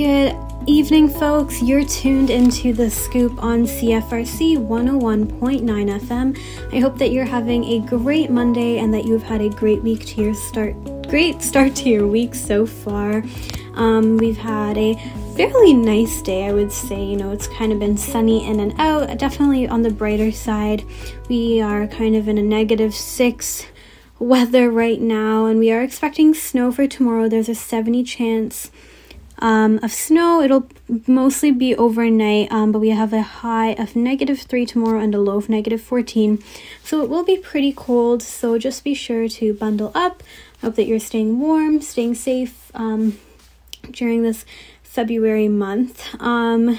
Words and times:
Good 0.00 0.34
evening, 0.64 1.10
folks. 1.10 1.60
You're 1.60 1.84
tuned 1.84 2.30
into 2.30 2.72
the 2.72 2.88
scoop 2.88 3.44
on 3.44 3.64
CFRC 3.64 4.56
101.9 4.56 5.60
FM. 5.60 6.72
I 6.72 6.78
hope 6.78 6.96
that 6.96 7.12
you're 7.12 7.26
having 7.26 7.64
a 7.64 7.80
great 7.80 8.30
Monday 8.30 8.78
and 8.78 8.94
that 8.94 9.04
you've 9.04 9.22
had 9.22 9.42
a 9.42 9.50
great 9.50 9.82
week 9.82 10.06
to 10.06 10.22
your 10.22 10.32
start. 10.32 10.74
Great 11.10 11.42
start 11.42 11.74
to 11.76 11.90
your 11.90 12.06
week 12.06 12.34
so 12.34 12.64
far. 12.64 13.22
Um, 13.74 14.16
we've 14.16 14.38
had 14.38 14.78
a 14.78 14.94
fairly 15.36 15.74
nice 15.74 16.22
day, 16.22 16.46
I 16.46 16.54
would 16.54 16.72
say. 16.72 17.04
You 17.04 17.18
know, 17.18 17.30
it's 17.30 17.48
kind 17.48 17.70
of 17.70 17.78
been 17.78 17.98
sunny 17.98 18.48
in 18.48 18.58
and 18.58 18.72
out. 18.80 19.18
Definitely 19.18 19.68
on 19.68 19.82
the 19.82 19.90
brighter 19.90 20.32
side. 20.32 20.82
We 21.28 21.60
are 21.60 21.86
kind 21.86 22.16
of 22.16 22.26
in 22.26 22.38
a 22.38 22.42
negative 22.42 22.94
six 22.94 23.66
weather 24.18 24.70
right 24.70 24.98
now, 24.98 25.44
and 25.44 25.58
we 25.58 25.70
are 25.70 25.82
expecting 25.82 26.32
snow 26.32 26.72
for 26.72 26.86
tomorrow. 26.86 27.28
There's 27.28 27.50
a 27.50 27.54
70 27.54 28.02
chance 28.04 28.70
um, 29.40 29.80
of 29.82 29.92
snow. 29.92 30.40
It'll 30.42 30.68
mostly 31.06 31.50
be 31.50 31.74
overnight, 31.74 32.50
um, 32.52 32.72
but 32.72 32.78
we 32.78 32.90
have 32.90 33.12
a 33.12 33.22
high 33.22 33.72
of 33.72 33.96
negative 33.96 34.40
3 34.40 34.66
tomorrow 34.66 35.00
and 35.00 35.14
a 35.14 35.20
low 35.20 35.36
of 35.36 35.48
negative 35.48 35.82
14. 35.82 36.42
So 36.84 37.02
it 37.02 37.10
will 37.10 37.24
be 37.24 37.36
pretty 37.36 37.72
cold, 37.72 38.22
so 38.22 38.58
just 38.58 38.84
be 38.84 38.94
sure 38.94 39.28
to 39.28 39.54
bundle 39.54 39.92
up. 39.94 40.22
Hope 40.60 40.76
that 40.76 40.86
you're 40.86 41.00
staying 41.00 41.40
warm, 41.40 41.80
staying 41.80 42.14
safe 42.14 42.70
um, 42.74 43.18
during 43.90 44.22
this 44.22 44.44
February 44.82 45.48
month. 45.48 46.04
Um, 46.20 46.78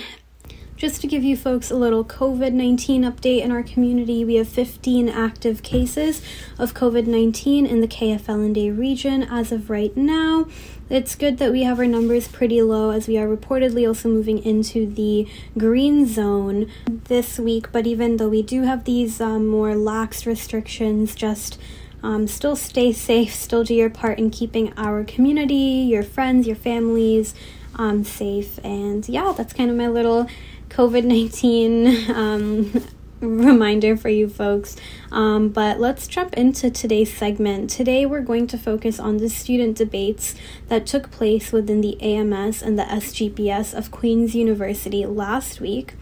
just 0.82 1.00
to 1.00 1.06
give 1.06 1.24
you 1.24 1.38
folks 1.38 1.70
a 1.70 1.76
little 1.76 2.04
COVID 2.04 2.54
19 2.54 3.04
update 3.04 3.44
in 3.44 3.52
our 3.52 3.62
community, 3.62 4.26
we 4.26 4.34
have 4.34 4.48
15 4.48 5.10
active 5.10 5.62
cases 5.62 6.24
of 6.58 6.74
COVID 6.74 7.06
19 7.06 7.68
in 7.68 7.82
the 7.82 7.88
KFL&A 7.88 8.72
region 8.72 9.22
as 9.22 9.52
of 9.52 9.70
right 9.70 9.96
now. 9.96 10.48
It's 10.90 11.14
good 11.14 11.38
that 11.38 11.52
we 11.52 11.62
have 11.62 11.78
our 11.78 11.86
numbers 11.86 12.28
pretty 12.28 12.64
low 12.64 12.90
as 12.90 13.08
we 13.08 13.16
are 13.20 13.28
reportedly 13.28 13.88
also 13.88 14.10
moving 14.10 14.44
into 14.44 14.88
the 14.88 15.28
green 15.56 16.08
zone 16.08 16.68
this 16.88 17.38
week. 17.38 17.72
But 17.72 17.86
even 17.86 18.18
though 18.18 18.30
we 18.30 18.42
do 18.42 18.64
have 18.64 18.86
these 18.86 19.22
um, 19.22 19.46
more 19.46 19.76
lax 19.76 20.26
restrictions, 20.26 21.14
just 21.14 21.60
um, 22.02 22.26
still 22.26 22.56
stay 22.56 22.92
safe, 22.92 23.36
still 23.36 23.64
do 23.64 23.76
your 23.76 23.92
part 23.92 24.18
in 24.18 24.32
keeping 24.32 24.74
our 24.78 25.04
community, 25.04 25.86
your 25.88 26.02
friends, 26.02 26.48
your 26.48 26.56
families 26.56 27.36
um, 27.76 28.04
safe. 28.04 28.60
And 28.64 29.08
yeah, 29.08 29.34
that's 29.38 29.54
kind 29.54 29.70
of 29.70 29.78
my 29.78 29.88
little 29.88 30.28
COVID 30.72 31.04
19 31.04 32.12
um, 32.12 32.88
reminder 33.20 33.98
for 33.98 34.08
you 34.08 34.30
folks. 34.30 34.78
Um, 35.12 35.50
but 35.50 35.82
let's 35.82 36.08
jump 36.08 36.34
into 36.36 36.72
today's 36.72 37.14
segment. 37.14 37.70
Today, 37.70 38.06
we're 38.06 38.22
going 38.22 38.48
to 38.48 38.58
focus 38.58 38.98
on 38.98 39.18
the 39.18 39.30
student 39.30 39.78
debates 39.78 40.34
that 40.70 40.86
took 40.86 41.12
place 41.12 41.52
within 41.52 41.82
the 41.82 42.02
AMS 42.02 42.62
and 42.64 42.80
the 42.80 42.84
SGPS 42.84 43.78
of 43.78 43.92
Queen's 43.92 44.34
University 44.34 45.06
last 45.06 45.60
week. 45.60 45.96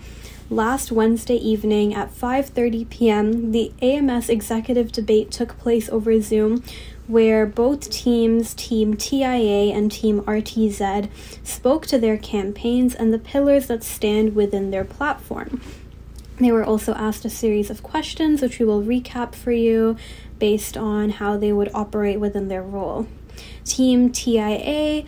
Last 0.51 0.91
Wednesday 0.91 1.37
evening 1.37 1.95
at 1.95 2.13
5:30 2.13 2.89
p.m., 2.89 3.51
the 3.51 3.71
AMS 3.81 4.29
executive 4.29 4.91
debate 4.91 5.31
took 5.31 5.57
place 5.57 5.89
over 5.89 6.21
Zoom 6.21 6.63
where 7.09 7.43
both 7.47 7.89
teams, 7.89 8.53
Team 8.53 8.95
TIA 8.95 9.73
and 9.73 9.91
Team 9.91 10.21
RTZ, 10.21 11.09
spoke 11.43 11.87
to 11.87 11.97
their 11.97 12.17
campaigns 12.17 12.93
and 12.93 13.11
the 13.11 13.17
pillars 13.17 13.65
that 13.65 13.83
stand 13.83 14.35
within 14.35 14.69
their 14.69 14.85
platform. 14.85 15.59
They 16.39 16.51
were 16.51 16.63
also 16.63 16.93
asked 16.93 17.25
a 17.25 17.29
series 17.29 17.71
of 17.71 17.81
questions, 17.81 18.43
which 18.43 18.59
we 18.59 18.65
will 18.65 18.83
recap 18.83 19.33
for 19.33 19.51
you 19.51 19.97
based 20.37 20.77
on 20.77 21.09
how 21.09 21.35
they 21.35 21.51
would 21.51 21.71
operate 21.73 22.19
within 22.19 22.47
their 22.47 22.63
role. 22.63 23.07
Team 23.65 24.11
TIA 24.11 25.03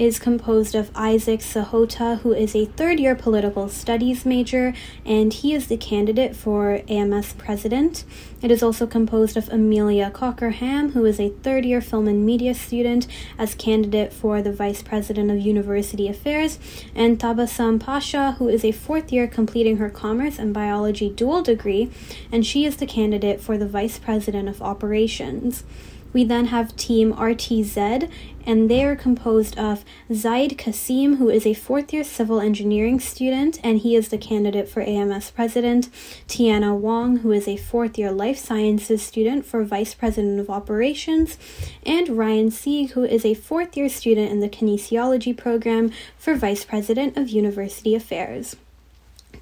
is 0.00 0.18
composed 0.18 0.74
of 0.74 0.90
Isaac 0.94 1.40
Sahota, 1.40 2.20
who 2.20 2.32
is 2.32 2.56
a 2.56 2.64
third 2.64 2.98
year 2.98 3.14
political 3.14 3.68
studies 3.68 4.24
major, 4.24 4.72
and 5.04 5.30
he 5.30 5.52
is 5.52 5.66
the 5.66 5.76
candidate 5.76 6.34
for 6.34 6.80
AMS 6.88 7.34
president. 7.34 8.04
It 8.40 8.50
is 8.50 8.62
also 8.62 8.86
composed 8.86 9.36
of 9.36 9.50
Amelia 9.50 10.10
Cockerham, 10.10 10.92
who 10.92 11.04
is 11.04 11.20
a 11.20 11.28
third 11.42 11.66
year 11.66 11.82
film 11.82 12.08
and 12.08 12.24
media 12.24 12.54
student, 12.54 13.06
as 13.36 13.54
candidate 13.54 14.10
for 14.10 14.40
the 14.40 14.52
vice 14.52 14.82
president 14.82 15.30
of 15.30 15.38
university 15.38 16.08
affairs, 16.08 16.58
and 16.94 17.18
Tabassum 17.18 17.78
Pasha, 17.78 18.36
who 18.38 18.48
is 18.48 18.64
a 18.64 18.72
fourth 18.72 19.12
year 19.12 19.26
completing 19.26 19.76
her 19.76 19.90
commerce 19.90 20.38
and 20.38 20.54
biology 20.54 21.10
dual 21.10 21.42
degree, 21.42 21.90
and 22.32 22.46
she 22.46 22.64
is 22.64 22.76
the 22.76 22.86
candidate 22.86 23.38
for 23.38 23.58
the 23.58 23.68
vice 23.68 23.98
president 23.98 24.48
of 24.48 24.62
operations. 24.62 25.62
We 26.12 26.24
then 26.24 26.46
have 26.46 26.76
Team 26.76 27.12
RTZ, 27.12 28.10
and 28.44 28.68
they 28.68 28.84
are 28.84 28.96
composed 28.96 29.56
of 29.58 29.84
Zaid 30.12 30.58
Kasim, 30.58 31.16
who 31.16 31.28
is 31.28 31.46
a 31.46 31.54
fourth 31.54 31.92
year 31.92 32.02
civil 32.02 32.40
engineering 32.40 32.98
student, 32.98 33.60
and 33.62 33.78
he 33.78 33.94
is 33.94 34.08
the 34.08 34.18
candidate 34.18 34.68
for 34.68 34.82
AMS 34.82 35.30
president, 35.30 35.88
Tiana 36.26 36.76
Wong, 36.76 37.18
who 37.18 37.30
is 37.30 37.46
a 37.46 37.56
fourth 37.56 37.96
year 37.96 38.10
life 38.10 38.38
sciences 38.38 39.02
student 39.02 39.46
for 39.46 39.62
vice 39.62 39.94
president 39.94 40.40
of 40.40 40.50
operations, 40.50 41.38
and 41.86 42.08
Ryan 42.08 42.50
Sieg, 42.50 42.90
who 42.92 43.04
is 43.04 43.24
a 43.24 43.34
fourth 43.34 43.76
year 43.76 43.88
student 43.88 44.32
in 44.32 44.40
the 44.40 44.48
kinesiology 44.48 45.36
program 45.36 45.92
for 46.16 46.34
vice 46.34 46.64
president 46.64 47.16
of 47.16 47.28
university 47.28 47.94
affairs. 47.94 48.56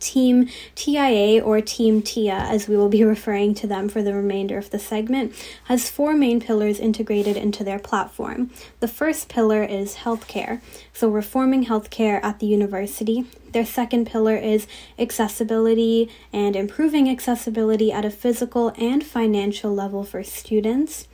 Team 0.00 0.48
TIA 0.74 1.42
or 1.42 1.60
Team 1.60 2.02
TIA, 2.02 2.34
as 2.34 2.68
we 2.68 2.76
will 2.76 2.88
be 2.88 3.04
referring 3.14 3.54
to 3.54 3.66
them 3.66 3.88
for 3.88 4.02
the 4.02 4.14
remainder 4.14 4.58
of 4.58 4.70
the 4.70 4.78
segment, 4.78 5.34
has 5.64 5.90
four 5.90 6.14
main 6.14 6.40
pillars 6.40 6.78
integrated 6.78 7.36
into 7.36 7.64
their 7.64 7.78
platform. 7.78 8.50
The 8.80 8.88
first 8.88 9.28
pillar 9.28 9.62
is 9.62 9.96
healthcare, 9.96 10.60
so 10.92 11.08
reforming 11.08 11.66
healthcare 11.66 12.22
at 12.22 12.38
the 12.38 12.46
university. 12.46 13.26
Their 13.52 13.64
second 13.64 14.06
pillar 14.06 14.36
is 14.36 14.66
accessibility 14.98 16.10
and 16.32 16.54
improving 16.54 17.08
accessibility 17.08 17.90
at 17.90 18.04
a 18.04 18.10
physical 18.10 18.72
and 18.76 19.04
financial 19.04 19.74
level 19.74 20.04
for 20.04 20.22
students. 20.22 21.08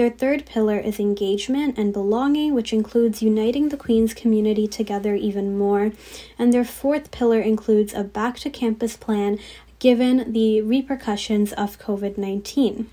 Their 0.00 0.08
third 0.08 0.46
pillar 0.46 0.78
is 0.78 0.98
engagement 0.98 1.76
and 1.76 1.92
belonging, 1.92 2.54
which 2.54 2.72
includes 2.72 3.20
uniting 3.20 3.68
the 3.68 3.76
Queen's 3.76 4.14
community 4.14 4.66
together 4.66 5.14
even 5.14 5.58
more. 5.58 5.92
And 6.38 6.54
their 6.54 6.64
fourth 6.64 7.10
pillar 7.10 7.38
includes 7.38 7.92
a 7.92 8.02
back 8.02 8.38
to 8.38 8.48
campus 8.48 8.96
plan 8.96 9.38
given 9.78 10.32
the 10.32 10.62
repercussions 10.62 11.52
of 11.52 11.78
COVID 11.78 12.16
19. 12.16 12.88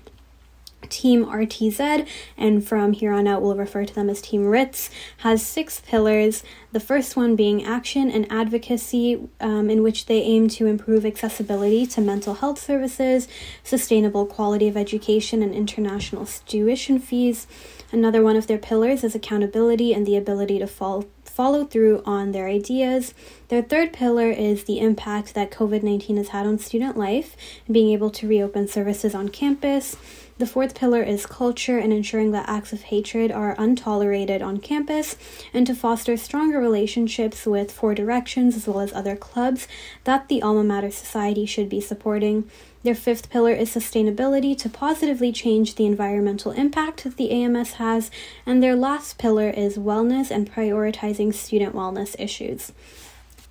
Team 0.88 1.24
RTZ, 1.24 2.06
and 2.36 2.66
from 2.66 2.92
here 2.92 3.12
on 3.12 3.26
out 3.26 3.42
we'll 3.42 3.56
refer 3.56 3.84
to 3.84 3.94
them 3.94 4.08
as 4.10 4.20
Team 4.20 4.44
RITZ, 4.44 4.90
has 5.18 5.44
six 5.44 5.80
pillars. 5.80 6.42
The 6.72 6.80
first 6.80 7.16
one 7.16 7.36
being 7.36 7.64
action 7.64 8.10
and 8.10 8.30
advocacy, 8.30 9.28
um, 9.40 9.70
in 9.70 9.82
which 9.82 10.06
they 10.06 10.22
aim 10.22 10.48
to 10.48 10.66
improve 10.66 11.06
accessibility 11.06 11.86
to 11.86 12.00
mental 12.00 12.34
health 12.34 12.60
services, 12.60 13.28
sustainable 13.62 14.26
quality 14.26 14.68
of 14.68 14.76
education, 14.76 15.42
and 15.42 15.54
international 15.54 16.26
tuition 16.46 16.98
fees. 16.98 17.46
Another 17.90 18.22
one 18.22 18.36
of 18.36 18.46
their 18.46 18.58
pillars 18.58 19.02
is 19.02 19.14
accountability 19.14 19.94
and 19.94 20.06
the 20.06 20.16
ability 20.16 20.58
to 20.58 20.66
fall, 20.66 21.06
follow 21.24 21.64
through 21.64 22.02
on 22.04 22.32
their 22.32 22.46
ideas. 22.46 23.14
Their 23.48 23.62
third 23.62 23.94
pillar 23.94 24.30
is 24.30 24.64
the 24.64 24.78
impact 24.78 25.32
that 25.34 25.50
COVID 25.50 25.82
19 25.82 26.18
has 26.18 26.28
had 26.28 26.46
on 26.46 26.58
student 26.58 26.98
life, 26.98 27.34
being 27.70 27.90
able 27.90 28.10
to 28.10 28.28
reopen 28.28 28.68
services 28.68 29.14
on 29.14 29.30
campus. 29.30 29.96
The 30.38 30.46
fourth 30.46 30.76
pillar 30.76 31.02
is 31.02 31.26
culture 31.26 31.78
and 31.78 31.92
ensuring 31.92 32.30
that 32.30 32.48
acts 32.48 32.72
of 32.72 32.82
hatred 32.82 33.32
are 33.32 33.56
untolerated 33.58 34.40
on 34.40 34.60
campus, 34.60 35.16
and 35.52 35.66
to 35.66 35.74
foster 35.74 36.16
stronger 36.16 36.60
relationships 36.60 37.44
with 37.44 37.72
Four 37.72 37.92
Directions 37.92 38.54
as 38.54 38.68
well 38.68 38.78
as 38.78 38.92
other 38.92 39.16
clubs 39.16 39.66
that 40.04 40.28
the 40.28 40.40
Alma 40.40 40.62
Mater 40.62 40.92
Society 40.92 41.44
should 41.44 41.68
be 41.68 41.80
supporting. 41.80 42.48
Their 42.84 42.94
fifth 42.94 43.30
pillar 43.30 43.50
is 43.50 43.74
sustainability 43.74 44.56
to 44.58 44.68
positively 44.68 45.32
change 45.32 45.74
the 45.74 45.86
environmental 45.86 46.52
impact 46.52 47.02
that 47.02 47.16
the 47.16 47.32
AMS 47.32 47.72
has, 47.72 48.08
and 48.46 48.62
their 48.62 48.76
last 48.76 49.18
pillar 49.18 49.50
is 49.50 49.76
wellness 49.76 50.30
and 50.30 50.48
prioritizing 50.48 51.34
student 51.34 51.74
wellness 51.74 52.14
issues. 52.16 52.70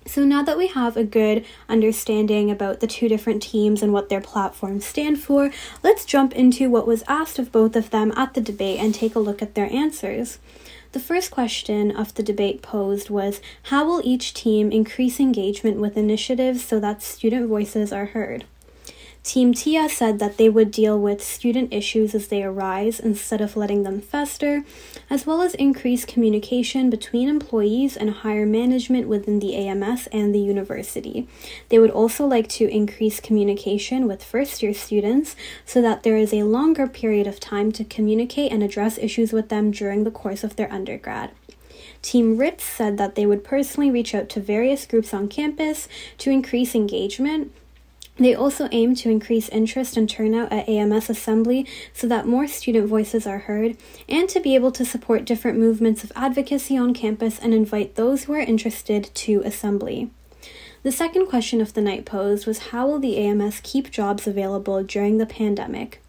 So 0.08 0.24
now 0.24 0.42
that 0.42 0.56
we 0.56 0.68
have 0.68 0.96
a 0.96 1.04
good 1.04 1.44
understanding 1.68 2.50
about 2.50 2.80
the 2.80 2.86
two 2.86 3.08
different 3.08 3.42
teams 3.42 3.82
and 3.82 3.92
what 3.92 4.08
their 4.08 4.22
platforms 4.22 4.86
stand 4.86 5.20
for, 5.20 5.50
let's 5.82 6.06
jump 6.06 6.34
into 6.34 6.70
what 6.70 6.86
was 6.86 7.04
asked 7.06 7.38
of 7.38 7.52
both 7.52 7.76
of 7.76 7.90
them 7.90 8.14
at 8.16 8.32
the 8.32 8.40
debate 8.40 8.80
and 8.80 8.94
take 8.94 9.14
a 9.14 9.20
look 9.20 9.42
at 9.42 9.54
their 9.54 9.70
answers. 9.70 10.38
The 10.92 10.98
first 10.98 11.30
question 11.30 11.90
of 11.94 12.14
the 12.14 12.22
debate 12.22 12.62
posed 12.62 13.10
was 13.10 13.42
How 13.64 13.86
will 13.86 14.00
each 14.02 14.32
team 14.32 14.72
increase 14.72 15.20
engagement 15.20 15.76
with 15.76 15.98
initiatives 15.98 16.64
so 16.64 16.80
that 16.80 17.02
student 17.02 17.46
voices 17.46 17.92
are 17.92 18.06
heard? 18.06 18.46
Team 19.28 19.52
TIA 19.52 19.90
said 19.90 20.20
that 20.20 20.38
they 20.38 20.48
would 20.48 20.70
deal 20.70 20.98
with 20.98 21.22
student 21.22 21.70
issues 21.70 22.14
as 22.14 22.28
they 22.28 22.42
arise 22.42 22.98
instead 22.98 23.42
of 23.42 23.58
letting 23.58 23.82
them 23.82 24.00
fester, 24.00 24.64
as 25.10 25.26
well 25.26 25.42
as 25.42 25.52
increase 25.56 26.06
communication 26.06 26.88
between 26.88 27.28
employees 27.28 27.94
and 27.94 28.08
higher 28.08 28.46
management 28.46 29.06
within 29.06 29.38
the 29.38 29.54
AMS 29.54 30.06
and 30.12 30.34
the 30.34 30.40
university. 30.40 31.28
They 31.68 31.78
would 31.78 31.90
also 31.90 32.24
like 32.24 32.48
to 32.56 32.70
increase 32.70 33.20
communication 33.20 34.08
with 34.08 34.24
first 34.24 34.62
year 34.62 34.72
students 34.72 35.36
so 35.66 35.82
that 35.82 36.04
there 36.04 36.16
is 36.16 36.32
a 36.32 36.44
longer 36.44 36.86
period 36.86 37.26
of 37.26 37.38
time 37.38 37.70
to 37.72 37.84
communicate 37.84 38.50
and 38.50 38.62
address 38.62 38.96
issues 38.96 39.30
with 39.30 39.50
them 39.50 39.72
during 39.72 40.04
the 40.04 40.10
course 40.10 40.42
of 40.42 40.56
their 40.56 40.72
undergrad. 40.72 41.32
Team 42.00 42.38
Ritz 42.38 42.64
said 42.64 42.96
that 42.96 43.14
they 43.14 43.26
would 43.26 43.44
personally 43.44 43.90
reach 43.90 44.14
out 44.14 44.30
to 44.30 44.40
various 44.40 44.86
groups 44.86 45.12
on 45.12 45.28
campus 45.28 45.86
to 46.16 46.30
increase 46.30 46.74
engagement. 46.74 47.52
They 48.18 48.34
also 48.34 48.68
aim 48.72 48.96
to 48.96 49.10
increase 49.10 49.48
interest 49.48 49.96
and 49.96 50.10
turnout 50.10 50.52
at 50.52 50.68
AMS 50.68 51.08
Assembly 51.08 51.66
so 51.92 52.08
that 52.08 52.26
more 52.26 52.48
student 52.48 52.88
voices 52.88 53.26
are 53.26 53.38
heard, 53.38 53.76
and 54.08 54.28
to 54.28 54.40
be 54.40 54.56
able 54.56 54.72
to 54.72 54.84
support 54.84 55.24
different 55.24 55.58
movements 55.58 56.02
of 56.02 56.12
advocacy 56.16 56.76
on 56.76 56.94
campus 56.94 57.38
and 57.38 57.54
invite 57.54 57.94
those 57.94 58.24
who 58.24 58.32
are 58.32 58.40
interested 58.40 59.14
to 59.14 59.40
Assembly. 59.44 60.10
The 60.82 60.92
second 60.92 61.26
question 61.26 61.60
of 61.60 61.74
the 61.74 61.80
night 61.80 62.04
posed 62.04 62.46
was 62.46 62.70
how 62.70 62.86
will 62.88 62.98
the 62.98 63.18
AMS 63.18 63.60
keep 63.62 63.90
jobs 63.90 64.26
available 64.26 64.82
during 64.82 65.18
the 65.18 65.26
pandemic? 65.26 66.00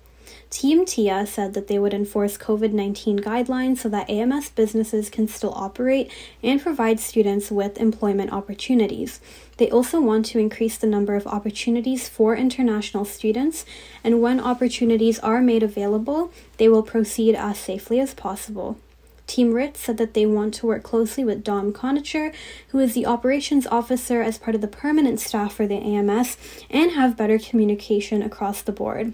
Team 0.50 0.84
TIA 0.84 1.28
said 1.28 1.54
that 1.54 1.68
they 1.68 1.78
would 1.78 1.94
enforce 1.94 2.36
COVID 2.36 2.74
19 2.74 3.20
guidelines 3.20 3.78
so 3.78 3.90
that 3.90 4.10
AMS 4.10 4.50
businesses 4.50 5.08
can 5.12 5.28
still 5.28 5.54
operate 5.54 6.12
and 6.42 6.60
provide 6.60 7.00
students 7.00 7.52
with 7.52 7.78
employment 7.78 8.34
opportunities. 8.34 9.20
They 9.58 9.70
also 9.70 10.02
want 10.02 10.26
to 10.28 10.40
increase 10.40 10.76
the 10.76 10.88
number 10.88 11.16
of 11.16 11.28
opportunities 11.28 12.10
for 12.10 12.36
international 12.36 13.06
students, 13.06 13.64
and 14.04 14.24
when 14.24 14.40
opportunities 14.40 15.20
are 15.20 15.40
made 15.40 15.62
available, 15.62 16.32
they 16.58 16.68
will 16.68 16.84
proceed 16.84 17.36
as 17.36 17.60
safely 17.60 18.00
as 18.00 18.16
possible. 18.16 18.80
Team 19.28 19.54
Ritz 19.54 19.82
said 19.82 19.98
that 19.98 20.16
they 20.16 20.26
want 20.26 20.56
to 20.56 20.66
work 20.66 20.82
closely 20.82 21.24
with 21.24 21.44
Dom 21.44 21.72
Conacher, 21.72 22.34
who 22.70 22.80
is 22.80 22.96
the 22.96 23.06
operations 23.06 23.68
officer 23.68 24.24
as 24.24 24.40
part 24.40 24.56
of 24.56 24.62
the 24.62 24.68
permanent 24.68 25.20
staff 25.20 25.54
for 25.54 25.68
the 25.68 25.76
AMS, 25.76 26.38
and 26.72 26.94
have 26.94 27.16
better 27.16 27.38
communication 27.38 28.24
across 28.24 28.64
the 28.64 28.72
board. 28.72 29.14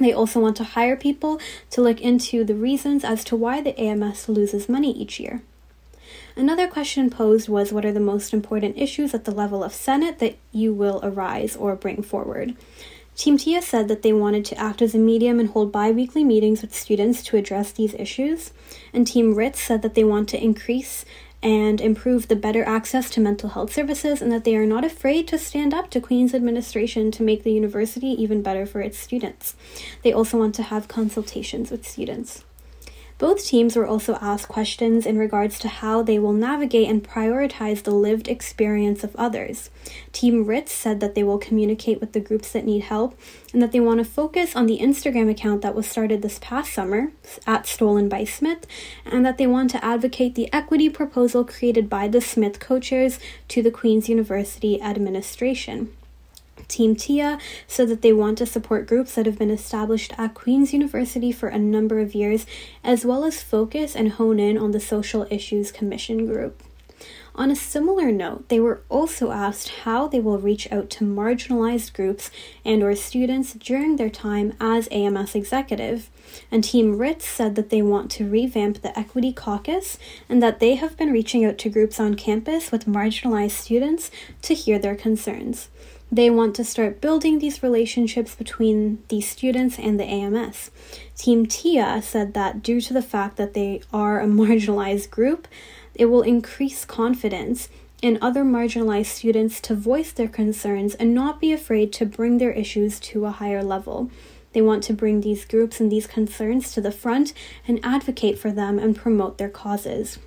They 0.00 0.12
also 0.12 0.40
want 0.40 0.56
to 0.56 0.64
hire 0.64 0.96
people 0.96 1.38
to 1.70 1.82
look 1.82 2.00
into 2.00 2.42
the 2.42 2.54
reasons 2.54 3.04
as 3.04 3.22
to 3.24 3.36
why 3.36 3.60
the 3.60 3.78
AMS 3.78 4.28
loses 4.28 4.68
money 4.68 4.90
each 4.90 5.20
year. 5.20 5.42
Another 6.34 6.66
question 6.66 7.10
posed 7.10 7.48
was 7.48 7.72
what 7.72 7.84
are 7.84 7.92
the 7.92 8.00
most 8.00 8.32
important 8.32 8.78
issues 8.78 9.12
at 9.14 9.24
the 9.24 9.30
level 9.30 9.62
of 9.62 9.74
Senate 9.74 10.18
that 10.18 10.36
you 10.52 10.72
will 10.72 11.00
arise 11.02 11.54
or 11.54 11.76
bring 11.76 12.02
forward? 12.02 12.56
Team 13.16 13.36
TIA 13.36 13.60
said 13.60 13.88
that 13.88 14.02
they 14.02 14.14
wanted 14.14 14.46
to 14.46 14.56
act 14.56 14.80
as 14.80 14.94
a 14.94 14.98
medium 14.98 15.38
and 15.38 15.50
hold 15.50 15.70
bi 15.70 15.90
weekly 15.90 16.24
meetings 16.24 16.62
with 16.62 16.74
students 16.74 17.22
to 17.24 17.36
address 17.36 17.70
these 17.72 17.92
issues. 17.94 18.52
And 18.94 19.06
Team 19.06 19.34
Ritz 19.34 19.60
said 19.60 19.82
that 19.82 19.94
they 19.94 20.04
want 20.04 20.30
to 20.30 20.42
increase 20.42 21.04
and 21.42 21.80
improve 21.80 22.28
the 22.28 22.36
better 22.36 22.64
access 22.64 23.08
to 23.10 23.20
mental 23.20 23.50
health 23.50 23.72
services 23.72 24.20
and 24.20 24.30
that 24.30 24.44
they 24.44 24.56
are 24.56 24.66
not 24.66 24.84
afraid 24.84 25.26
to 25.28 25.38
stand 25.38 25.72
up 25.72 25.90
to 25.90 26.00
Queen's 26.00 26.34
administration 26.34 27.10
to 27.10 27.22
make 27.22 27.44
the 27.44 27.52
university 27.52 28.08
even 28.08 28.42
better 28.42 28.66
for 28.66 28.80
its 28.80 28.98
students. 28.98 29.54
They 30.02 30.12
also 30.12 30.38
want 30.38 30.54
to 30.56 30.64
have 30.64 30.88
consultations 30.88 31.70
with 31.70 31.88
students. 31.88 32.44
Both 33.20 33.44
teams 33.44 33.76
were 33.76 33.86
also 33.86 34.14
asked 34.14 34.48
questions 34.48 35.04
in 35.04 35.18
regards 35.18 35.58
to 35.58 35.68
how 35.68 36.02
they 36.02 36.18
will 36.18 36.32
navigate 36.32 36.88
and 36.88 37.06
prioritize 37.06 37.82
the 37.82 37.90
lived 37.90 38.28
experience 38.28 39.04
of 39.04 39.14
others. 39.14 39.68
Team 40.10 40.46
Ritz 40.46 40.72
said 40.72 41.00
that 41.00 41.14
they 41.14 41.22
will 41.22 41.36
communicate 41.36 42.00
with 42.00 42.12
the 42.12 42.20
groups 42.20 42.50
that 42.52 42.64
need 42.64 42.84
help 42.84 43.14
and 43.52 43.60
that 43.60 43.72
they 43.72 43.78
want 43.80 43.98
to 43.98 44.06
focus 44.06 44.56
on 44.56 44.64
the 44.64 44.78
Instagram 44.78 45.30
account 45.30 45.60
that 45.60 45.74
was 45.74 45.86
started 45.86 46.22
this 46.22 46.38
past 46.40 46.72
summer 46.72 47.12
at 47.46 47.66
Stolen 47.66 48.08
by 48.08 48.24
Smith 48.24 48.66
and 49.04 49.24
that 49.26 49.36
they 49.36 49.46
want 49.46 49.68
to 49.72 49.84
advocate 49.84 50.34
the 50.34 50.50
equity 50.50 50.88
proposal 50.88 51.44
created 51.44 51.90
by 51.90 52.08
the 52.08 52.22
Smith 52.22 52.58
co 52.58 52.80
chairs 52.80 53.18
to 53.48 53.60
the 53.60 53.70
Queen's 53.70 54.08
University 54.08 54.80
administration. 54.80 55.94
Team 56.70 56.96
TIA 56.96 57.38
said 57.66 57.88
that 57.88 58.00
they 58.00 58.12
want 58.12 58.38
to 58.38 58.46
support 58.46 58.86
groups 58.86 59.14
that 59.14 59.26
have 59.26 59.38
been 59.38 59.50
established 59.50 60.14
at 60.16 60.34
Queen's 60.34 60.72
University 60.72 61.32
for 61.32 61.48
a 61.48 61.58
number 61.58 61.98
of 61.98 62.14
years, 62.14 62.46
as 62.82 63.04
well 63.04 63.24
as 63.24 63.42
focus 63.42 63.94
and 63.94 64.12
hone 64.12 64.40
in 64.40 64.56
on 64.56 64.70
the 64.70 64.80
Social 64.80 65.26
Issues 65.30 65.72
Commission 65.72 66.26
group. 66.26 66.62
On 67.34 67.50
a 67.50 67.56
similar 67.56 68.10
note, 68.10 68.48
they 68.48 68.60
were 68.60 68.82
also 68.88 69.30
asked 69.30 69.68
how 69.84 70.08
they 70.08 70.20
will 70.20 70.38
reach 70.38 70.70
out 70.70 70.90
to 70.90 71.04
marginalized 71.04 71.92
groups 71.92 72.30
and 72.64 72.82
or 72.82 72.94
students 72.94 73.54
during 73.54 73.96
their 73.96 74.10
time 74.10 74.52
as 74.60 74.88
AMS 74.90 75.34
executive. 75.34 76.10
And 76.50 76.62
Team 76.62 76.98
Ritz 76.98 77.24
said 77.24 77.54
that 77.54 77.70
they 77.70 77.82
want 77.82 78.10
to 78.12 78.28
revamp 78.28 78.82
the 78.82 78.96
Equity 78.98 79.32
Caucus 79.32 79.98
and 80.28 80.42
that 80.42 80.60
they 80.60 80.74
have 80.74 80.96
been 80.96 81.12
reaching 81.12 81.44
out 81.44 81.56
to 81.58 81.70
groups 81.70 81.98
on 81.98 82.14
campus 82.14 82.70
with 82.70 82.86
marginalized 82.86 83.52
students 83.52 84.10
to 84.42 84.54
hear 84.54 84.78
their 84.78 84.96
concerns. 84.96 85.68
They 86.12 86.28
want 86.28 86.56
to 86.56 86.64
start 86.64 87.00
building 87.00 87.38
these 87.38 87.62
relationships 87.62 88.34
between 88.34 89.02
the 89.08 89.20
students 89.20 89.78
and 89.78 89.98
the 89.98 90.04
AMS. 90.04 90.72
Team 91.16 91.46
TIA 91.46 92.02
said 92.02 92.34
that 92.34 92.62
due 92.62 92.80
to 92.80 92.92
the 92.92 93.02
fact 93.02 93.36
that 93.36 93.54
they 93.54 93.80
are 93.92 94.20
a 94.20 94.26
marginalized 94.42 95.10
group, 95.10 95.46
it 95.94 96.06
will 96.06 96.22
increase 96.22 96.84
confidence 96.84 97.68
in 98.02 98.18
other 98.20 98.42
marginalized 98.42 99.06
students 99.06 99.60
to 99.60 99.74
voice 99.74 100.10
their 100.10 100.28
concerns 100.28 100.94
and 100.96 101.14
not 101.14 101.40
be 101.40 101.52
afraid 101.52 101.92
to 101.92 102.06
bring 102.06 102.38
their 102.38 102.52
issues 102.52 102.98
to 102.98 103.26
a 103.26 103.30
higher 103.30 103.62
level. 103.62 104.10
They 104.52 104.62
want 104.62 104.82
to 104.84 104.92
bring 104.92 105.20
these 105.20 105.44
groups 105.44 105.78
and 105.78 105.92
these 105.92 106.08
concerns 106.08 106.72
to 106.72 106.80
the 106.80 106.90
front 106.90 107.32
and 107.68 107.78
advocate 107.84 108.36
for 108.36 108.50
them 108.50 108.80
and 108.80 108.96
promote 108.96 109.38
their 109.38 109.50
causes. 109.50 110.18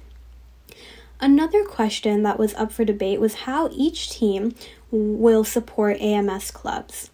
Another 1.20 1.64
question 1.64 2.24
that 2.24 2.40
was 2.40 2.54
up 2.56 2.72
for 2.72 2.84
debate 2.84 3.20
was 3.20 3.34
how 3.48 3.70
each 3.72 4.10
team 4.10 4.56
will 4.94 5.44
support 5.44 6.00
AMS 6.00 6.52
clubs. 6.52 7.10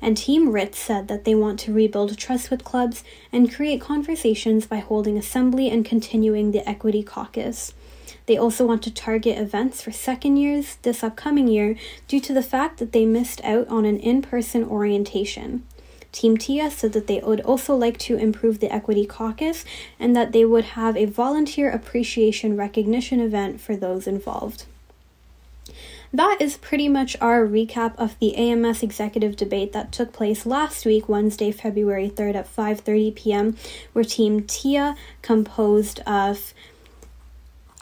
And 0.00 0.16
Team 0.16 0.50
Ritz 0.50 0.78
said 0.78 1.08
that 1.08 1.24
they 1.24 1.34
want 1.34 1.58
to 1.60 1.72
rebuild 1.72 2.16
trust 2.16 2.50
with 2.50 2.64
clubs 2.64 3.02
and 3.32 3.52
create 3.52 3.80
conversations 3.80 4.66
by 4.66 4.76
holding 4.76 5.18
assembly 5.18 5.68
and 5.68 5.84
continuing 5.84 6.52
the 6.52 6.66
equity 6.68 7.02
caucus. 7.02 7.74
They 8.26 8.36
also 8.36 8.64
want 8.64 8.82
to 8.84 8.94
target 8.94 9.36
events 9.36 9.82
for 9.82 9.90
second 9.90 10.36
years 10.36 10.76
this 10.82 11.02
upcoming 11.02 11.48
year 11.48 11.76
due 12.06 12.20
to 12.20 12.32
the 12.32 12.42
fact 12.42 12.78
that 12.78 12.92
they 12.92 13.04
missed 13.04 13.42
out 13.42 13.66
on 13.68 13.84
an 13.84 13.98
in 13.98 14.22
person 14.22 14.62
orientation. 14.62 15.64
Team 16.12 16.36
TIA 16.36 16.70
said 16.70 16.92
that 16.92 17.06
they 17.06 17.20
would 17.20 17.40
also 17.40 17.74
like 17.74 17.98
to 17.98 18.16
improve 18.16 18.60
the 18.60 18.72
Equity 18.72 19.04
Caucus 19.04 19.64
and 19.98 20.14
that 20.14 20.32
they 20.32 20.44
would 20.44 20.64
have 20.64 20.96
a 20.96 21.04
volunteer 21.04 21.70
appreciation 21.70 22.56
recognition 22.56 23.20
event 23.20 23.60
for 23.60 23.76
those 23.76 24.06
involved 24.06 24.64
that 26.12 26.38
is 26.40 26.56
pretty 26.56 26.88
much 26.88 27.16
our 27.20 27.46
recap 27.46 27.94
of 27.96 28.18
the 28.18 28.36
AMS 28.36 28.82
executive 28.82 29.36
debate 29.36 29.72
that 29.72 29.92
took 29.92 30.12
place 30.12 30.46
last 30.46 30.86
week, 30.86 31.08
Wednesday, 31.08 31.52
February 31.52 32.08
3rd 32.08 32.34
at 32.36 32.56
5:30 32.56 33.14
p.m., 33.14 33.56
where 33.92 34.04
Team 34.04 34.42
Tia, 34.42 34.96
composed 35.22 36.00
of 36.00 36.54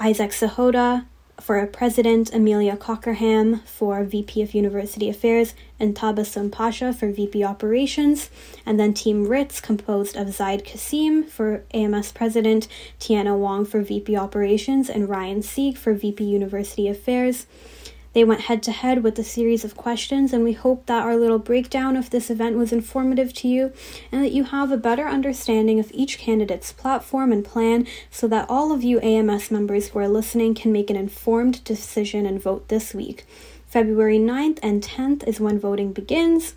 Isaac 0.00 0.30
Sahota 0.30 1.06
for 1.40 1.64
President, 1.66 2.34
Amelia 2.34 2.76
Cockerham 2.76 3.60
for 3.60 4.02
VP 4.04 4.42
of 4.42 4.54
University 4.54 5.08
Affairs, 5.08 5.54
and 5.78 5.94
Tabassum 5.94 6.50
Pasha 6.50 6.92
for 6.92 7.10
VP 7.12 7.44
Operations, 7.44 8.30
and 8.64 8.80
then 8.80 8.94
Team 8.94 9.28
Ritz, 9.28 9.60
composed 9.60 10.16
of 10.16 10.32
Zaid 10.32 10.64
Kasim 10.64 11.22
for 11.24 11.62
AMS 11.72 12.12
President, 12.12 12.68
Tiana 12.98 13.38
Wong 13.38 13.64
for 13.64 13.82
VP 13.82 14.16
Operations, 14.16 14.88
and 14.88 15.08
Ryan 15.08 15.42
Sieg 15.42 15.76
for 15.76 15.92
VP 15.94 16.24
University 16.24 16.88
Affairs. 16.88 17.46
They 18.16 18.24
went 18.24 18.40
head 18.48 18.62
to 18.62 18.72
head 18.72 19.02
with 19.02 19.18
a 19.18 19.22
series 19.22 19.62
of 19.62 19.76
questions, 19.76 20.32
and 20.32 20.42
we 20.42 20.54
hope 20.54 20.86
that 20.86 21.02
our 21.02 21.18
little 21.18 21.38
breakdown 21.38 21.98
of 21.98 22.08
this 22.08 22.30
event 22.30 22.56
was 22.56 22.72
informative 22.72 23.34
to 23.34 23.46
you 23.46 23.74
and 24.10 24.24
that 24.24 24.32
you 24.32 24.44
have 24.44 24.72
a 24.72 24.78
better 24.78 25.06
understanding 25.06 25.78
of 25.78 25.92
each 25.92 26.16
candidate's 26.16 26.72
platform 26.72 27.30
and 27.30 27.44
plan 27.44 27.86
so 28.10 28.26
that 28.28 28.48
all 28.48 28.72
of 28.72 28.82
you 28.82 29.00
AMS 29.00 29.50
members 29.50 29.88
who 29.88 29.98
are 29.98 30.08
listening 30.08 30.54
can 30.54 30.72
make 30.72 30.88
an 30.88 30.96
informed 30.96 31.62
decision 31.64 32.24
and 32.24 32.40
vote 32.40 32.68
this 32.68 32.94
week. 32.94 33.26
February 33.66 34.18
9th 34.18 34.60
and 34.62 34.82
10th 34.82 35.28
is 35.28 35.38
when 35.38 35.58
voting 35.58 35.92
begins. 35.92 36.54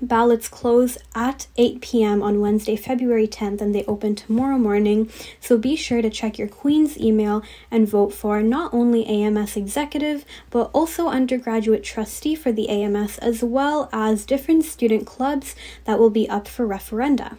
Ballots 0.00 0.48
close 0.48 0.98
at 1.14 1.46
8 1.56 1.80
p.m. 1.80 2.22
on 2.22 2.40
Wednesday, 2.40 2.76
February 2.76 3.26
10th, 3.26 3.60
and 3.60 3.74
they 3.74 3.84
open 3.84 4.14
tomorrow 4.14 4.58
morning. 4.58 5.10
So 5.40 5.58
be 5.58 5.76
sure 5.76 6.02
to 6.02 6.10
check 6.10 6.38
your 6.38 6.48
Queen's 6.48 6.98
email 6.98 7.42
and 7.70 7.88
vote 7.88 8.12
for 8.12 8.42
not 8.42 8.72
only 8.74 9.06
AMS 9.06 9.56
executive, 9.56 10.24
but 10.50 10.70
also 10.72 11.08
undergraduate 11.08 11.84
trustee 11.84 12.34
for 12.34 12.52
the 12.52 12.68
AMS, 12.68 13.18
as 13.18 13.42
well 13.42 13.88
as 13.92 14.24
different 14.24 14.64
student 14.64 15.06
clubs 15.06 15.54
that 15.84 15.98
will 15.98 16.10
be 16.10 16.28
up 16.28 16.48
for 16.48 16.66
referenda. 16.66 17.36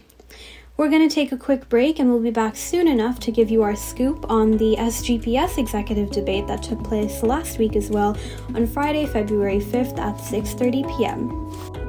We're 0.77 0.89
going 0.89 1.09
to 1.09 1.13
take 1.13 1.31
a 1.31 1.37
quick 1.37 1.69
break 1.69 1.97
and 1.97 2.07
we'll 2.07 2.21
be 2.21 2.29
back 2.29 2.55
soon 2.55 2.87
enough 2.87 3.19
to 3.21 3.31
give 3.31 3.49
you 3.49 3.63
our 3.63 3.75
scoop 3.75 4.29
on 4.29 4.51
the 4.57 4.75
SGPS 4.77 5.57
executive 5.57 6.11
debate 6.11 6.45
that 6.45 6.61
took 6.61 6.83
place 6.83 7.23
last 7.23 7.57
week 7.57 7.75
as 7.75 7.89
well 7.89 8.15
on 8.53 8.67
Friday, 8.67 9.07
February 9.07 9.59
5th 9.59 9.97
at 9.97 10.17
6:30 10.17 10.97
p.m. 10.97 11.86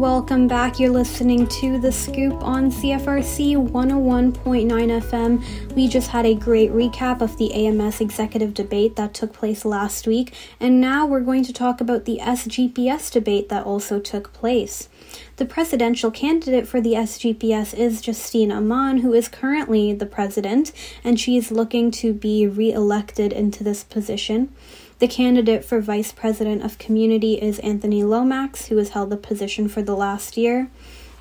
Welcome 0.00 0.48
back. 0.48 0.80
You're 0.80 0.88
listening 0.88 1.46
to 1.48 1.78
The 1.78 1.92
Scoop 1.92 2.42
on 2.42 2.70
CFRC 2.70 3.68
101.9 3.70 4.32
FM. 4.32 5.74
We 5.76 5.88
just 5.88 6.08
had 6.08 6.24
a 6.24 6.34
great 6.34 6.70
recap 6.70 7.20
of 7.20 7.36
the 7.36 7.52
AMS 7.52 8.00
executive 8.00 8.54
debate 8.54 8.96
that 8.96 9.12
took 9.12 9.34
place 9.34 9.66
last 9.66 10.06
week, 10.06 10.32
and 10.58 10.80
now 10.80 11.04
we're 11.04 11.20
going 11.20 11.44
to 11.44 11.52
talk 11.52 11.82
about 11.82 12.06
the 12.06 12.18
SGPS 12.22 13.12
debate 13.12 13.50
that 13.50 13.66
also 13.66 14.00
took 14.00 14.32
place. 14.32 14.88
The 15.36 15.44
presidential 15.44 16.10
candidate 16.10 16.66
for 16.66 16.80
the 16.80 16.94
SGPS 16.94 17.74
is 17.74 18.00
Justine 18.00 18.50
Ammann, 18.50 19.02
who 19.02 19.12
is 19.12 19.28
currently 19.28 19.92
the 19.92 20.06
president, 20.06 20.72
and 21.04 21.20
she 21.20 21.36
is 21.36 21.52
looking 21.52 21.90
to 21.90 22.14
be 22.14 22.46
re 22.46 22.72
elected 22.72 23.34
into 23.34 23.62
this 23.62 23.84
position. 23.84 24.50
The 25.00 25.08
candidate 25.08 25.64
for 25.64 25.80
vice 25.80 26.12
president 26.12 26.62
of 26.62 26.76
community 26.76 27.40
is 27.40 27.58
Anthony 27.60 28.04
Lomax, 28.04 28.66
who 28.66 28.76
has 28.76 28.90
held 28.90 29.08
the 29.08 29.16
position 29.16 29.66
for 29.66 29.80
the 29.80 29.96
last 29.96 30.36
year. 30.36 30.70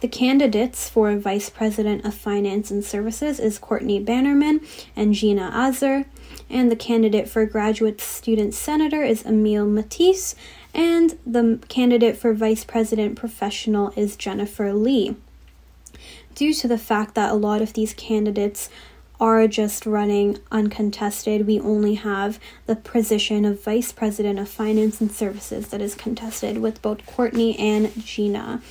The 0.02 0.10
candidates 0.10 0.90
for 0.90 1.16
vice 1.16 1.50
president 1.50 2.04
of 2.04 2.14
finance 2.14 2.72
and 2.72 2.84
services 2.84 3.40
is 3.40 3.58
Courtney 3.58 4.02
Bannerman 4.02 4.60
and 4.98 5.14
Gina 5.14 5.50
Azar, 5.54 6.04
and 6.50 6.70
the 6.70 6.76
candidate 6.76 7.30
for 7.30 7.46
graduate 7.46 8.02
student 8.02 8.54
senator 8.54 9.02
is 9.02 9.26
Emile 9.26 9.66
Matisse, 9.66 10.36
and 10.74 11.18
the 11.26 11.62
candidate 11.70 12.18
for 12.18 12.34
vice 12.34 12.66
president 12.66 13.16
professional 13.16 13.94
is 13.96 14.18
Jennifer 14.18 14.74
Lee. 14.74 15.16
Due 16.36 16.54
to 16.54 16.68
the 16.68 16.78
fact 16.78 17.16
that 17.16 17.32
a 17.32 17.36
lot 17.36 17.62
of 17.62 17.72
these 17.74 17.94
candidates 17.94 18.70
are 19.20 19.48
just 19.48 19.86
running 19.86 20.38
uncontested. 20.52 21.46
We 21.46 21.60
only 21.60 21.96
have 21.96 22.40
the 22.66 22.76
position 22.76 23.46
of 23.46 23.64
Vice 23.64 23.92
President 23.92 24.40
of 24.40 24.50
Finance 24.50 25.02
and 25.02 25.12
Services 25.12 25.68
that 25.70 25.82
is 25.82 25.96
contested 25.96 26.60
with 26.60 26.82
both 26.82 27.06
Courtney 27.06 27.58
and 27.60 27.94
Gina. 28.04 28.62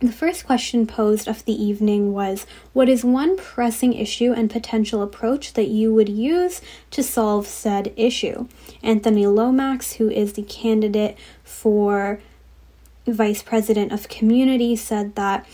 The 0.00 0.12
first 0.12 0.44
question 0.44 0.86
posed 0.86 1.28
of 1.28 1.44
the 1.46 1.54
evening 1.54 2.12
was 2.12 2.44
What 2.74 2.90
is 2.90 3.04
one 3.04 3.38
pressing 3.38 3.94
issue 3.94 4.32
and 4.32 4.50
potential 4.50 5.02
approach 5.02 5.54
that 5.54 5.68
you 5.68 5.94
would 5.94 6.10
use 6.10 6.60
to 6.90 7.02
solve 7.02 7.46
said 7.46 7.92
issue? 7.96 8.46
Anthony 8.82 9.26
Lomax, 9.26 9.94
who 9.94 10.10
is 10.10 10.34
the 10.34 10.42
candidate 10.42 11.16
for 11.42 12.20
Vice 13.06 13.42
President 13.42 13.92
of 13.92 14.08
Community, 14.08 14.76
said 14.76 15.14
that 15.14 15.46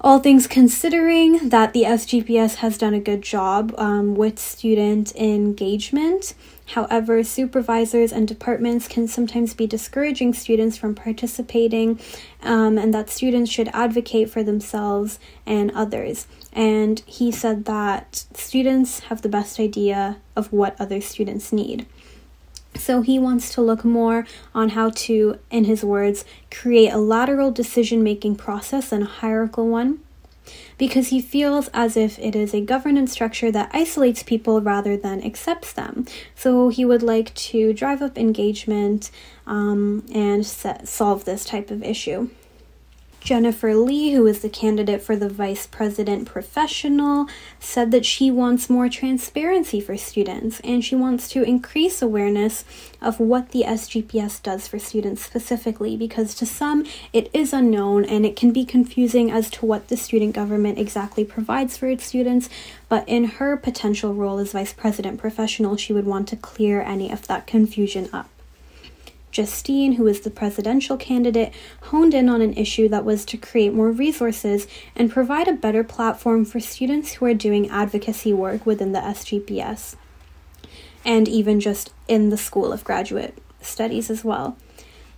all 0.00 0.20
things 0.20 0.46
considering 0.46 1.48
that 1.48 1.72
the 1.72 1.82
SGPS 1.82 2.56
has 2.56 2.78
done 2.78 2.94
a 2.94 3.00
good 3.00 3.22
job 3.22 3.74
um, 3.78 4.14
with 4.14 4.38
student 4.38 5.14
engagement. 5.16 6.34
However, 6.66 7.24
supervisors 7.24 8.12
and 8.12 8.28
departments 8.28 8.86
can 8.86 9.08
sometimes 9.08 9.54
be 9.54 9.66
discouraging 9.66 10.34
students 10.34 10.76
from 10.76 10.94
participating, 10.94 11.98
um, 12.42 12.78
and 12.78 12.92
that 12.94 13.10
students 13.10 13.50
should 13.50 13.68
advocate 13.72 14.30
for 14.30 14.42
themselves 14.42 15.18
and 15.46 15.70
others. 15.72 16.26
And 16.52 17.00
he 17.06 17.32
said 17.32 17.64
that 17.64 18.26
students 18.34 19.00
have 19.00 19.22
the 19.22 19.28
best 19.28 19.58
idea 19.58 20.18
of 20.36 20.52
what 20.52 20.80
other 20.80 21.00
students 21.00 21.52
need. 21.52 21.86
So 22.74 23.02
he 23.02 23.18
wants 23.18 23.52
to 23.54 23.60
look 23.60 23.84
more 23.84 24.26
on 24.54 24.70
how 24.70 24.90
to, 24.90 25.38
in 25.50 25.64
his 25.64 25.84
words, 25.84 26.24
create 26.50 26.90
a 26.90 26.98
lateral 26.98 27.50
decision 27.50 28.02
making 28.02 28.36
process 28.36 28.90
than 28.90 29.02
a 29.02 29.06
hierarchical 29.06 29.68
one. 29.68 29.98
Because 30.78 31.08
he 31.08 31.20
feels 31.20 31.68
as 31.74 31.96
if 31.96 32.18
it 32.18 32.34
is 32.34 32.54
a 32.54 32.60
governance 32.60 33.12
structure 33.12 33.52
that 33.52 33.70
isolates 33.74 34.22
people 34.22 34.62
rather 34.62 34.96
than 34.96 35.22
accepts 35.22 35.72
them. 35.72 36.06
So 36.34 36.68
he 36.70 36.84
would 36.84 37.02
like 37.02 37.34
to 37.34 37.74
drive 37.74 38.00
up 38.00 38.16
engagement 38.16 39.10
um, 39.46 40.06
and 40.14 40.46
set, 40.46 40.88
solve 40.88 41.24
this 41.24 41.44
type 41.44 41.70
of 41.70 41.82
issue. 41.82 42.30
Jennifer 43.20 43.74
Lee, 43.74 44.12
who 44.12 44.26
is 44.26 44.40
the 44.40 44.48
candidate 44.48 45.02
for 45.02 45.16
the 45.16 45.28
vice 45.28 45.66
president 45.66 46.26
professional, 46.26 47.26
said 47.60 47.90
that 47.90 48.06
she 48.06 48.30
wants 48.30 48.70
more 48.70 48.88
transparency 48.88 49.80
for 49.80 49.96
students 49.96 50.60
and 50.60 50.84
she 50.84 50.94
wants 50.94 51.28
to 51.30 51.42
increase 51.42 52.00
awareness 52.00 52.64
of 53.02 53.20
what 53.20 53.50
the 53.50 53.64
SGPS 53.66 54.42
does 54.42 54.66
for 54.66 54.78
students 54.78 55.22
specifically 55.22 55.96
because 55.96 56.34
to 56.36 56.46
some 56.46 56.86
it 57.12 57.28
is 57.34 57.52
unknown 57.52 58.04
and 58.04 58.24
it 58.24 58.36
can 58.36 58.52
be 58.52 58.64
confusing 58.64 59.30
as 59.30 59.50
to 59.50 59.66
what 59.66 59.88
the 59.88 59.96
student 59.96 60.34
government 60.34 60.78
exactly 60.78 61.24
provides 61.24 61.76
for 61.76 61.88
its 61.88 62.06
students. 62.06 62.48
But 62.88 63.06
in 63.08 63.24
her 63.24 63.56
potential 63.56 64.14
role 64.14 64.38
as 64.38 64.52
vice 64.52 64.72
president 64.72 65.18
professional, 65.18 65.76
she 65.76 65.92
would 65.92 66.06
want 66.06 66.28
to 66.28 66.36
clear 66.36 66.80
any 66.80 67.10
of 67.10 67.26
that 67.26 67.46
confusion 67.46 68.08
up. 68.12 68.30
Justine, 69.30 69.92
who 69.92 70.06
is 70.06 70.20
the 70.20 70.30
presidential 70.30 70.96
candidate, 70.96 71.52
honed 71.82 72.14
in 72.14 72.28
on 72.28 72.40
an 72.40 72.54
issue 72.54 72.88
that 72.88 73.04
was 73.04 73.24
to 73.26 73.36
create 73.36 73.72
more 73.74 73.90
resources 73.90 74.66
and 74.96 75.10
provide 75.10 75.48
a 75.48 75.52
better 75.52 75.84
platform 75.84 76.44
for 76.44 76.60
students 76.60 77.14
who 77.14 77.26
are 77.26 77.34
doing 77.34 77.68
advocacy 77.68 78.32
work 78.32 78.64
within 78.64 78.92
the 78.92 79.00
SGPS 79.00 79.96
and 81.04 81.28
even 81.28 81.60
just 81.60 81.92
in 82.06 82.30
the 82.30 82.36
School 82.36 82.72
of 82.72 82.84
Graduate 82.84 83.38
Studies 83.60 84.10
as 84.10 84.24
well. 84.24 84.56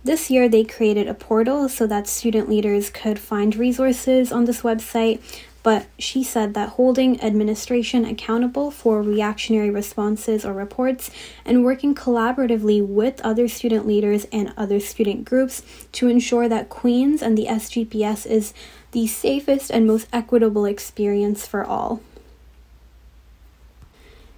This 0.03 0.31
year, 0.31 0.49
they 0.49 0.63
created 0.63 1.07
a 1.07 1.13
portal 1.13 1.69
so 1.69 1.85
that 1.85 2.07
student 2.07 2.49
leaders 2.49 2.89
could 2.89 3.19
find 3.19 3.55
resources 3.55 4.31
on 4.31 4.45
this 4.45 4.61
website 4.61 5.21
but 5.63 5.87
she 5.99 6.23
said 6.23 6.53
that 6.53 6.69
holding 6.69 7.21
administration 7.21 8.05
accountable 8.05 8.71
for 8.71 9.01
reactionary 9.01 9.69
responses 9.69 10.45
or 10.45 10.53
reports 10.53 11.11
and 11.45 11.63
working 11.63 11.93
collaboratively 11.93 12.85
with 12.85 13.21
other 13.21 13.47
student 13.47 13.87
leaders 13.87 14.25
and 14.31 14.53
other 14.57 14.79
student 14.79 15.25
groups 15.25 15.61
to 15.91 16.07
ensure 16.07 16.49
that 16.49 16.69
Queens 16.69 17.21
and 17.21 17.37
the 17.37 17.45
SGPS 17.45 18.25
is 18.25 18.53
the 18.91 19.07
safest 19.07 19.69
and 19.69 19.87
most 19.87 20.07
equitable 20.11 20.65
experience 20.65 21.47
for 21.47 21.63
all. 21.63 22.01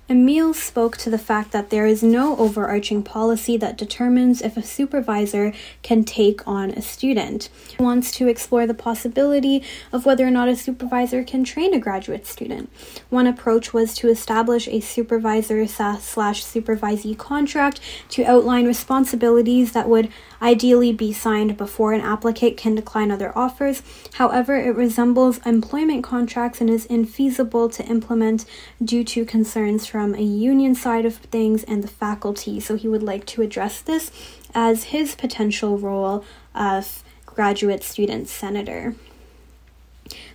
Emile 0.10 0.53
spoke 0.53 0.98
to 0.98 1.10
the 1.10 1.17
fact 1.17 1.53
that 1.53 1.69
there 1.69 1.86
is 1.86 2.03
no 2.03 2.36
overarching 2.36 3.01
policy 3.01 3.55
that 3.55 3.77
determines 3.77 4.41
if 4.41 4.57
a 4.57 4.62
supervisor 4.62 5.53
can 5.81 6.03
take 6.03 6.45
on 6.45 6.72
a 6.72 6.81
student. 6.81 7.50
He 7.69 7.81
wants 7.81 8.12
to 8.17 8.27
explore 8.27 8.67
the 8.67 8.74
possibility 8.74 9.63
of 9.93 10.05
whether 10.05 10.27
or 10.27 10.29
not 10.29 10.50
a 10.50 10.57
supervisor 10.57 11.24
can 11.24 11.45
train 11.45 11.74
a 11.74 11.79
graduate 11.79 12.27
student. 12.27 12.69
One 13.10 13.27
approach 13.27 13.74
was 13.74 13.95
to 13.95 14.10
establish 14.10 14.67
a 14.67 14.81
supervisor 14.81 15.65
slash 15.67 16.43
supervisee 16.43 17.17
contract 17.17 17.79
to 18.10 18.25
outline 18.25 18.67
responsibilities 18.67 19.72
that 19.72 19.88
would 19.88 20.12
ideally 20.41 20.91
be 20.91 21.13
signed 21.13 21.55
before 21.55 21.93
an 21.93 22.01
applicant 22.01 22.57
can 22.57 22.75
decline 22.75 23.10
other 23.10 23.36
offers. 23.38 23.81
However, 24.15 24.57
it 24.57 24.75
resembles 24.75 25.39
employment 25.45 26.03
contracts 26.03 26.60
and 26.60 26.69
is 26.69 26.86
infeasible 26.88 27.74
to 27.75 27.86
implement 27.86 28.43
due 28.83 29.05
to 29.05 29.24
concerns 29.24 29.86
from 29.86 30.02
a 30.15 30.22
union 30.22 30.75
side 30.75 31.05
of 31.05 31.15
things 31.15 31.63
and 31.63 31.83
the 31.83 31.88
faculty. 31.88 32.60
So 32.60 32.75
he 32.75 32.88
would 32.88 33.03
like 33.03 33.25
to 33.27 33.41
address 33.41 33.81
this 33.81 34.12
as 34.53 34.86
his 34.86 35.15
potential 35.15 35.77
role 35.77 36.24
of 36.53 37.03
graduate 37.25 37.83
student 37.83 38.27
senator. 38.27 38.95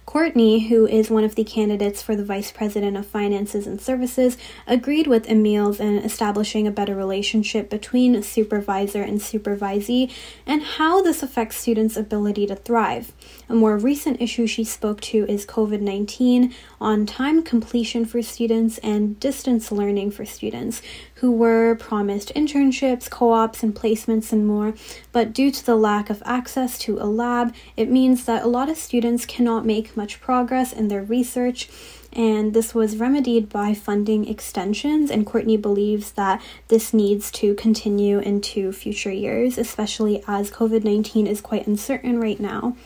Courtney, 0.09 0.69
who 0.69 0.87
is 0.87 1.11
one 1.11 1.23
of 1.23 1.35
the 1.35 1.45
candidates 1.45 2.01
for 2.01 2.17
the 2.17 2.25
Vice 2.25 2.51
President 2.51 2.97
of 2.97 3.07
Finances 3.07 3.67
and 3.67 3.79
Services, 3.79 4.39
agreed 4.67 5.07
with 5.07 5.29
Emile's 5.29 5.81
in 5.81 5.99
establishing 5.99 6.67
a 6.67 6.71
better 6.71 6.95
relationship 6.95 7.69
between 7.69 8.23
supervisor 8.23 9.03
and 9.03 9.21
supervisee 9.21 10.11
and 10.47 10.63
how 10.63 11.03
this 11.03 11.23
affects 11.23 11.59
students' 11.59 11.95
ability 11.95 12.47
to 12.47 12.57
thrive. 12.57 13.13
A 13.51 13.55
more 13.55 13.77
recent 13.77 14.19
issue 14.23 14.47
she 14.47 14.65
spoke 14.65 15.03
to 15.03 15.27
is 15.27 15.45
COVID 15.45 15.83
19 15.83 16.55
on 16.81 17.05
time 17.05 17.43
completion 17.43 18.07
for 18.07 18.23
students 18.23 18.79
and 18.79 19.21
distance 19.21 19.71
learning 19.71 20.13
for 20.13 20.25
students 20.25 20.81
who 21.21 21.33
were 21.33 21.75
promised 21.75 22.33
internships, 22.35 23.11
co 23.11 23.33
ops, 23.33 23.63
and 23.63 23.75
placements, 23.75 24.33
and 24.33 24.47
more. 24.47 24.75
But 25.13 25.33
due 25.33 25.51
to 25.51 25.67
the 25.67 25.75
lack 25.75 26.11
of 26.11 26.23
access 26.25 26.79
to 26.81 26.99
a 26.99 27.07
lab, 27.07 27.55
it 27.77 27.91
means 27.91 28.25
that 28.27 28.45
a 28.45 28.49
lot 28.49 28.69
of 28.69 28.77
students 28.77 29.27
cannot 29.27 29.67
make 29.67 29.97
much 29.97 30.21
progress 30.21 30.73
in 30.73 30.89
their 30.89 31.03
research. 31.03 31.69
And 32.13 32.55
this 32.55 32.75
was 32.75 32.97
remedied 32.97 33.49
by 33.49 33.75
funding 33.75 34.29
extensions, 34.29 35.11
and 35.11 35.27
Courtney 35.27 35.57
believes 35.57 36.13
that 36.13 36.43
this 36.69 36.95
needs 36.95 37.31
to 37.33 37.55
continue 37.55 38.19
into 38.19 38.73
future 38.73 39.13
years, 39.13 39.59
especially 39.59 40.23
as 40.27 40.51
COVID 40.51 40.85
19 40.85 41.27
is 41.27 41.41
quite 41.41 41.67
uncertain 41.67 42.21
right 42.21 42.41
now. 42.41 42.77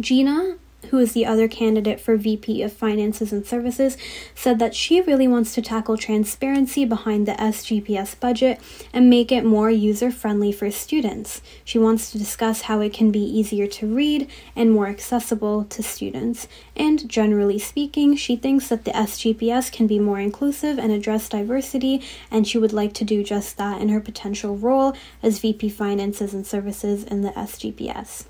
Gina 0.00 0.56
who 0.86 0.98
is 0.98 1.12
the 1.12 1.26
other 1.26 1.48
candidate 1.48 2.00
for 2.00 2.16
VP 2.16 2.62
of 2.62 2.72
Finances 2.72 3.32
and 3.32 3.46
Services, 3.46 3.96
said 4.34 4.58
that 4.58 4.74
she 4.74 5.00
really 5.00 5.28
wants 5.28 5.54
to 5.54 5.62
tackle 5.62 5.96
transparency 5.96 6.84
behind 6.84 7.26
the 7.26 7.32
SGPS 7.32 8.18
budget 8.20 8.60
and 8.92 9.10
make 9.10 9.32
it 9.32 9.44
more 9.44 9.70
user 9.70 10.10
friendly 10.10 10.52
for 10.52 10.70
students. 10.70 11.42
She 11.64 11.78
wants 11.78 12.10
to 12.12 12.18
discuss 12.18 12.62
how 12.62 12.80
it 12.80 12.92
can 12.92 13.10
be 13.10 13.20
easier 13.20 13.66
to 13.66 13.86
read 13.86 14.28
and 14.54 14.70
more 14.70 14.88
accessible 14.88 15.64
to 15.64 15.82
students. 15.82 16.48
And 16.76 17.08
generally 17.08 17.58
speaking, 17.58 18.16
she 18.16 18.36
thinks 18.36 18.68
that 18.68 18.84
the 18.84 18.92
SGPS 18.92 19.72
can 19.72 19.86
be 19.86 19.98
more 19.98 20.20
inclusive 20.20 20.78
and 20.78 20.92
address 20.92 21.28
diversity, 21.28 22.02
and 22.30 22.46
she 22.46 22.58
would 22.58 22.72
like 22.72 22.92
to 22.94 23.04
do 23.04 23.22
just 23.22 23.56
that 23.56 23.80
in 23.80 23.88
her 23.88 24.00
potential 24.00 24.56
role 24.56 24.94
as 25.22 25.38
VP 25.38 25.68
Finances 25.68 26.34
and 26.34 26.46
Services 26.46 27.04
in 27.04 27.22
the 27.22 27.30
SGPS. 27.30 28.26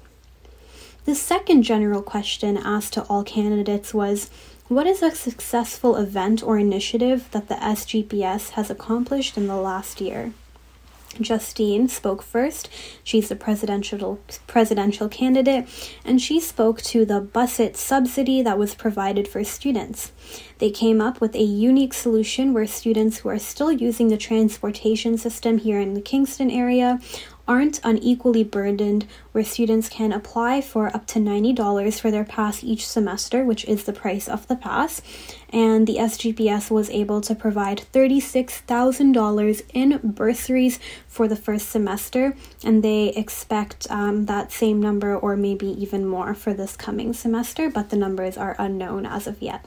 The 1.04 1.14
second 1.14 1.64
general 1.64 2.00
question 2.00 2.56
asked 2.56 2.94
to 2.94 3.02
all 3.02 3.24
candidates 3.24 3.92
was 3.92 4.30
What 4.68 4.86
is 4.86 5.02
a 5.02 5.10
successful 5.10 5.96
event 5.96 6.42
or 6.42 6.58
initiative 6.58 7.28
that 7.32 7.48
the 7.48 7.56
SGPS 7.56 8.50
has 8.50 8.70
accomplished 8.70 9.36
in 9.36 9.46
the 9.46 9.56
last 9.56 10.00
year? 10.00 10.32
Justine 11.20 11.88
spoke 11.88 12.22
first. 12.22 12.68
She's 13.04 13.28
the 13.28 13.36
presidential 13.36 14.18
presidential 14.46 15.08
candidate, 15.08 15.68
and 16.04 16.20
she 16.20 16.40
spoke 16.40 16.80
to 16.82 17.04
the 17.04 17.20
Busset 17.20 17.76
subsidy 17.76 18.42
that 18.42 18.58
was 18.58 18.74
provided 18.74 19.28
for 19.28 19.44
students. 19.44 20.10
They 20.58 20.70
came 20.70 21.00
up 21.00 21.20
with 21.20 21.34
a 21.34 21.42
unique 21.42 21.94
solution 21.94 22.52
where 22.52 22.66
students 22.66 23.18
who 23.18 23.28
are 23.28 23.38
still 23.38 23.70
using 23.70 24.08
the 24.08 24.16
transportation 24.16 25.18
system 25.18 25.58
here 25.58 25.78
in 25.78 25.94
the 25.94 26.00
Kingston 26.00 26.50
area 26.50 26.98
aren't 27.46 27.80
unequally 27.84 28.42
burdened, 28.42 29.06
where 29.32 29.44
students 29.44 29.88
can 29.88 30.12
apply 30.12 30.60
for 30.60 30.88
up 30.94 31.06
to 31.06 31.18
$90 31.18 32.00
for 32.00 32.10
their 32.10 32.24
pass 32.24 32.64
each 32.64 32.86
semester, 32.86 33.44
which 33.44 33.64
is 33.66 33.84
the 33.84 33.92
price 33.92 34.28
of 34.28 34.46
the 34.48 34.56
pass. 34.56 35.02
And 35.50 35.86
the 35.86 35.96
SGPS 35.96 36.70
was 36.70 36.90
able 36.90 37.20
to 37.22 37.34
provide 37.34 37.84
$36,000 37.92 39.62
in 39.72 40.00
bursaries 40.02 40.78
for 41.06 41.28
the 41.28 41.36
first 41.36 41.68
semester, 41.68 42.34
and 42.64 42.82
they 42.82 43.08
expect 43.08 43.86
um, 43.90 44.26
that 44.26 44.52
same 44.52 44.80
number 44.80 45.16
or 45.16 45.36
maybe 45.36 45.66
even 45.80 46.06
more 46.06 46.34
for 46.34 46.54
this 46.54 46.76
coming 46.76 47.12
semester, 47.12 47.70
but 47.70 47.90
the 47.90 47.96
numbers 47.96 48.36
are 48.36 48.56
unknown 48.58 49.06
as 49.06 49.26
of 49.26 49.40
yet. 49.42 49.64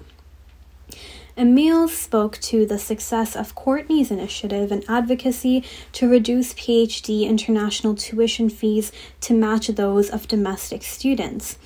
Emile 1.38 1.88
spoke 1.88 2.40
to 2.40 2.66
the 2.66 2.80
success 2.80 3.36
of 3.36 3.54
Courtney's 3.54 4.10
initiative 4.10 4.72
and 4.72 4.84
advocacy 4.90 5.64
to 5.92 6.10
reduce 6.10 6.56
PhD 6.56 7.28
international 7.28 7.94
tuition 7.94 8.50
fees 8.50 8.92
to 9.22 9.36
match 9.36 9.68
those 9.68 10.10
of 10.10 10.28
domestic 10.28 10.82
students. 10.82 11.60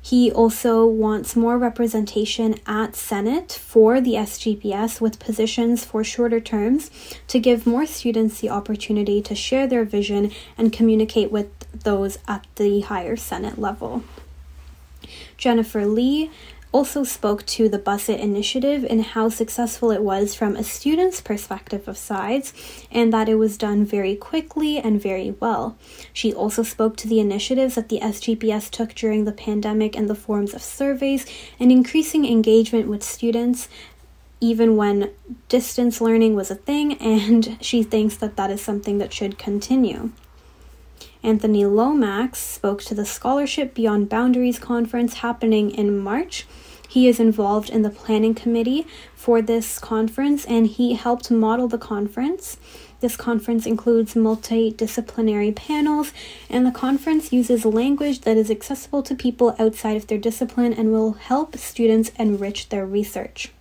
He 0.00 0.32
also 0.32 0.86
wants 0.86 1.36
more 1.36 1.58
representation 1.58 2.56
at 2.66 2.96
Senate 2.96 3.52
for 3.52 4.00
the 4.00 4.14
SGPS 4.14 4.98
with 5.00 5.18
positions 5.18 5.84
for 5.84 6.02
shorter 6.02 6.40
terms 6.40 6.90
to 7.28 7.38
give 7.38 7.66
more 7.66 7.84
students 7.84 8.40
the 8.40 8.48
opportunity 8.48 9.20
to 9.22 9.34
share 9.34 9.66
their 9.66 9.84
vision 9.84 10.32
and 10.56 10.72
communicate 10.72 11.30
with 11.30 11.50
those 11.84 12.18
at 12.26 12.46
the 12.56 12.80
higher 12.80 13.14
Senate 13.14 13.58
level. 13.58 14.02
Jennifer 15.36 15.84
Lee 15.84 16.30
also 16.72 17.04
spoke 17.04 17.44
to 17.44 17.68
the 17.68 17.78
Busset 17.78 18.18
initiative 18.18 18.84
and 18.88 19.04
how 19.04 19.28
successful 19.28 19.90
it 19.90 20.02
was 20.02 20.34
from 20.34 20.56
a 20.56 20.64
student's 20.64 21.20
perspective 21.20 21.86
of 21.86 21.98
sides, 21.98 22.52
and 22.90 23.12
that 23.12 23.28
it 23.28 23.36
was 23.36 23.58
done 23.58 23.84
very 23.84 24.16
quickly 24.16 24.78
and 24.78 25.00
very 25.00 25.32
well. 25.38 25.76
She 26.12 26.32
also 26.32 26.62
spoke 26.62 26.96
to 26.96 27.08
the 27.08 27.20
initiatives 27.20 27.74
that 27.74 27.90
the 27.90 28.00
SGPS 28.00 28.70
took 28.70 28.94
during 28.94 29.24
the 29.24 29.32
pandemic 29.32 29.94
in 29.94 30.06
the 30.06 30.14
forms 30.14 30.54
of 30.54 30.62
surveys 30.62 31.26
and 31.60 31.70
increasing 31.70 32.26
engagement 32.26 32.88
with 32.88 33.02
students. 33.02 33.68
Even 34.40 34.76
when 34.76 35.10
distance 35.48 36.00
learning 36.00 36.34
was 36.34 36.50
a 36.50 36.56
thing, 36.56 36.94
and 37.00 37.58
she 37.60 37.82
thinks 37.82 38.16
that 38.16 38.36
that 38.36 38.50
is 38.50 38.60
something 38.60 38.98
that 38.98 39.12
should 39.12 39.38
continue. 39.38 40.10
Anthony 41.24 41.64
Lomax 41.64 42.40
spoke 42.40 42.82
to 42.82 42.96
the 42.96 43.06
Scholarship 43.06 43.74
Beyond 43.74 44.08
Boundaries 44.08 44.58
conference 44.58 45.14
happening 45.14 45.70
in 45.70 45.96
March. 45.96 46.46
He 46.88 47.06
is 47.06 47.20
involved 47.20 47.70
in 47.70 47.82
the 47.82 47.90
planning 47.90 48.34
committee 48.34 48.88
for 49.14 49.40
this 49.40 49.78
conference 49.78 50.44
and 50.44 50.66
he 50.66 50.94
helped 50.94 51.30
model 51.30 51.68
the 51.68 51.78
conference. 51.78 52.56
This 52.98 53.16
conference 53.16 53.66
includes 53.66 54.14
multidisciplinary 54.14 55.54
panels, 55.54 56.12
and 56.50 56.66
the 56.66 56.70
conference 56.70 57.32
uses 57.32 57.64
language 57.64 58.22
that 58.22 58.36
is 58.36 58.50
accessible 58.50 59.02
to 59.04 59.14
people 59.14 59.54
outside 59.60 59.96
of 59.96 60.08
their 60.08 60.18
discipline 60.18 60.72
and 60.72 60.92
will 60.92 61.12
help 61.12 61.56
students 61.56 62.10
enrich 62.18 62.68
their 62.68 62.84
research. 62.84 63.52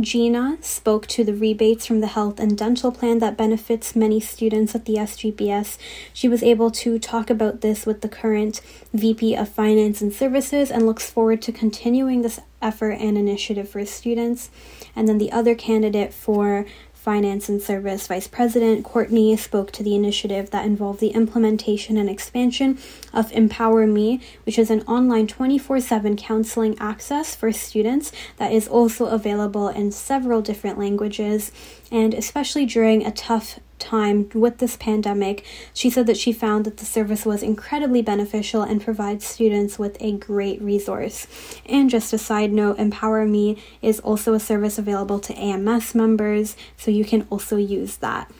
Gina 0.00 0.56
spoke 0.62 1.06
to 1.08 1.22
the 1.22 1.34
rebates 1.34 1.84
from 1.84 2.00
the 2.00 2.06
health 2.06 2.40
and 2.40 2.56
dental 2.56 2.90
plan 2.90 3.18
that 3.18 3.36
benefits 3.36 3.94
many 3.94 4.20
students 4.20 4.74
at 4.74 4.86
the 4.86 4.94
SGPS. 4.94 5.76
She 6.14 6.28
was 6.28 6.42
able 6.42 6.70
to 6.70 6.98
talk 6.98 7.28
about 7.28 7.60
this 7.60 7.84
with 7.84 8.00
the 8.00 8.08
current 8.08 8.62
VP 8.94 9.36
of 9.36 9.50
Finance 9.50 10.00
and 10.00 10.10
Services 10.10 10.70
and 10.70 10.86
looks 10.86 11.10
forward 11.10 11.42
to 11.42 11.52
continuing 11.52 12.22
this 12.22 12.40
effort 12.62 12.92
and 12.92 13.18
initiative 13.18 13.68
for 13.68 13.84
students. 13.84 14.48
And 14.96 15.06
then 15.06 15.18
the 15.18 15.30
other 15.30 15.54
candidate 15.54 16.14
for 16.14 16.64
Finance 17.02 17.48
and 17.48 17.60
Service 17.60 18.06
Vice 18.06 18.28
President 18.28 18.84
Courtney 18.84 19.36
spoke 19.36 19.72
to 19.72 19.82
the 19.82 19.96
initiative 19.96 20.50
that 20.50 20.64
involved 20.64 21.00
the 21.00 21.08
implementation 21.08 21.96
and 21.96 22.08
expansion 22.08 22.78
of 23.12 23.32
Empower 23.32 23.88
Me, 23.88 24.20
which 24.46 24.56
is 24.56 24.70
an 24.70 24.82
online 24.82 25.26
24 25.26 25.80
7 25.80 26.16
counseling 26.16 26.78
access 26.78 27.34
for 27.34 27.50
students 27.50 28.12
that 28.36 28.52
is 28.52 28.68
also 28.68 29.06
available 29.06 29.66
in 29.66 29.90
several 29.90 30.40
different 30.42 30.78
languages. 30.78 31.50
And 31.90 32.14
especially 32.14 32.66
during 32.66 33.04
a 33.04 33.10
tough 33.10 33.58
time 33.82 34.30
with 34.32 34.58
this 34.58 34.76
pandemic, 34.76 35.44
she 35.74 35.90
said 35.90 36.06
that 36.06 36.16
she 36.16 36.32
found 36.32 36.64
that 36.64 36.78
the 36.78 36.86
service 36.86 37.26
was 37.26 37.42
incredibly 37.42 38.00
beneficial 38.00 38.62
and 38.62 38.82
provides 38.82 39.26
students 39.26 39.78
with 39.78 39.96
a 40.00 40.12
great 40.12 40.62
resource. 40.62 41.26
And 41.66 41.90
just 41.90 42.12
a 42.12 42.18
side 42.18 42.52
note, 42.52 42.78
Empower 42.78 43.26
Me 43.26 43.62
is 43.82 44.00
also 44.00 44.32
a 44.32 44.40
service 44.40 44.78
available 44.78 45.18
to 45.20 45.34
AMS 45.34 45.94
members, 45.94 46.56
so 46.76 46.90
you 46.90 47.04
can 47.04 47.26
also 47.28 47.56
use 47.56 47.96
that. 47.96 48.30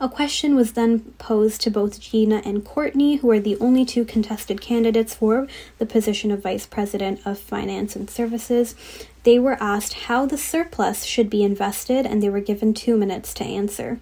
A 0.00 0.08
question 0.08 0.54
was 0.54 0.74
then 0.74 1.00
posed 1.18 1.60
to 1.62 1.72
both 1.72 1.98
Gina 1.98 2.40
and 2.44 2.64
Courtney, 2.64 3.16
who 3.16 3.28
are 3.32 3.40
the 3.40 3.56
only 3.58 3.84
two 3.84 4.04
contested 4.04 4.60
candidates 4.60 5.16
for 5.16 5.48
the 5.78 5.86
position 5.86 6.30
of 6.30 6.40
Vice 6.40 6.66
President 6.66 7.20
of 7.24 7.36
Finance 7.36 7.96
and 7.96 8.08
Services. 8.08 8.76
They 9.24 9.38
were 9.38 9.56
asked 9.60 9.94
how 9.94 10.26
the 10.26 10.38
surplus 10.38 11.04
should 11.04 11.28
be 11.28 11.42
invested, 11.42 12.06
and 12.06 12.22
they 12.22 12.30
were 12.30 12.40
given 12.40 12.72
two 12.72 12.96
minutes 12.96 13.34
to 13.34 13.44
answer. 13.44 13.98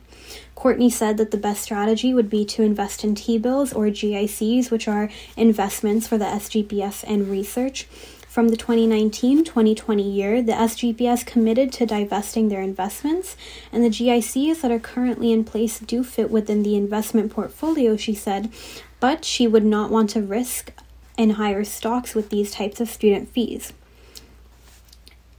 Courtney 0.55 0.91
said 0.91 1.17
that 1.19 1.31
the 1.31 1.37
best 1.37 1.63
strategy 1.63 2.13
would 2.15 2.31
be 2.31 2.45
to 2.47 2.63
invest 2.63 3.05
in 3.05 3.15
T 3.15 3.39
bills 3.39 3.73
or 3.73 3.87
GICs, 3.87 4.71
which 4.71 4.89
are 4.89 5.11
investments 5.37 6.07
for 6.07 6.19
the 6.19 6.25
SGPS 6.25 7.05
and 7.07 7.29
research. 7.29 7.87
From 8.29 8.49
the 8.49 8.57
2019 8.57 9.45
2020 9.45 10.03
year, 10.03 10.43
the 10.43 10.53
SGPS 10.53 11.25
committed 11.25 11.73
to 11.73 11.87
divesting 11.87 12.49
their 12.49 12.61
investments, 12.61 13.35
and 13.73 13.83
the 13.83 13.89
GICs 13.89 14.61
that 14.61 14.71
are 14.71 14.79
currently 14.79 15.33
in 15.33 15.43
place 15.43 15.79
do 15.79 16.05
fit 16.05 16.31
within 16.31 16.63
the 16.63 16.77
investment 16.77 17.33
portfolio, 17.33 17.97
she 17.97 18.15
said, 18.15 18.53
but 19.01 19.25
she 19.25 19.47
would 19.47 19.65
not 19.65 19.91
want 19.91 20.11
to 20.11 20.21
risk 20.21 20.73
in 21.17 21.31
higher 21.31 21.65
stocks 21.65 22.15
with 22.15 22.29
these 22.29 22.51
types 22.51 22.79
of 22.79 22.91
student 22.91 23.31
fees. 23.31 23.73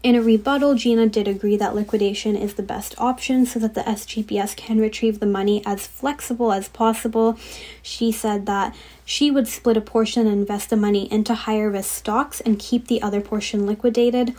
In 0.07 0.15
a 0.15 0.21
rebuttal, 0.21 0.75
Gina 0.75 1.07
did 1.07 1.27
agree 1.27 1.57
that 1.57 1.75
liquidation 1.75 2.37
is 2.37 2.53
the 2.53 2.63
best 2.63 2.95
option 2.97 3.45
so 3.45 3.59
that 3.59 3.73
the 3.73 3.81
SGPS 3.81 4.55
can 4.55 4.79
retrieve 4.79 5.19
the 5.19 5.25
money 5.25 5.61
as 5.65 5.85
flexible 5.85 6.53
as 6.53 6.69
possible. 6.69 7.37
She 7.81 8.13
said 8.13 8.45
that 8.45 8.73
she 9.03 9.29
would 9.29 9.49
split 9.49 9.75
a 9.75 9.81
portion 9.81 10.25
and 10.25 10.39
invest 10.39 10.69
the 10.69 10.77
money 10.77 11.11
into 11.11 11.33
higher 11.35 11.69
risk 11.69 11.93
stocks 11.93 12.39
and 12.39 12.57
keep 12.57 12.87
the 12.87 13.01
other 13.01 13.19
portion 13.19 13.65
liquidated. 13.65 14.33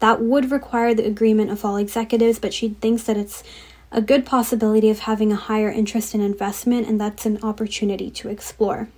That 0.00 0.20
would 0.20 0.50
require 0.50 0.92
the 0.92 1.06
agreement 1.06 1.50
of 1.50 1.64
all 1.64 1.78
executives, 1.78 2.38
but 2.38 2.52
she 2.52 2.68
thinks 2.68 3.04
that 3.04 3.16
it's 3.16 3.42
a 3.90 4.02
good 4.02 4.26
possibility 4.26 4.90
of 4.90 4.98
having 4.98 5.32
a 5.32 5.36
higher 5.36 5.70
interest 5.70 6.14
in 6.14 6.20
investment, 6.20 6.86
and 6.86 7.00
that's 7.00 7.24
an 7.24 7.38
opportunity 7.42 8.10
to 8.10 8.28
explore. 8.28 8.90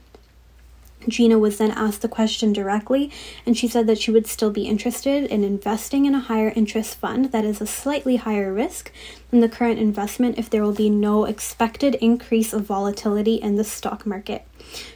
Gina 1.07 1.39
was 1.39 1.59
then 1.59 1.71
asked 1.71 2.03
the 2.03 2.09
question 2.09 2.53
directly, 2.53 3.11
and 3.47 3.57
she 3.57 3.69
said 3.69 3.87
that 3.87 3.99
she 3.99 4.11
would 4.11 4.27
still 4.27 4.51
be 4.51 4.67
interested 4.67 5.25
in 5.27 5.45
investing 5.45 6.07
in 6.07 6.15
a 6.15 6.21
higher 6.21 6.53
interest 6.57 6.97
fund 6.97 7.27
that 7.33 7.45
is 7.45 7.61
a 7.61 7.67
slightly 7.67 8.17
higher 8.17 8.53
risk 8.53 8.91
than 9.31 9.41
the 9.41 9.49
current 9.49 9.79
investment 9.79 10.39
if 10.39 10.51
there 10.51 10.63
will 10.63 10.75
be 10.75 10.91
no 10.91 11.25
expected 11.25 11.95
increase 11.97 12.53
of 12.53 12.65
volatility 12.65 13.37
in 13.37 13.57
the 13.57 13.65
stock 13.65 14.07
market. 14.07 14.47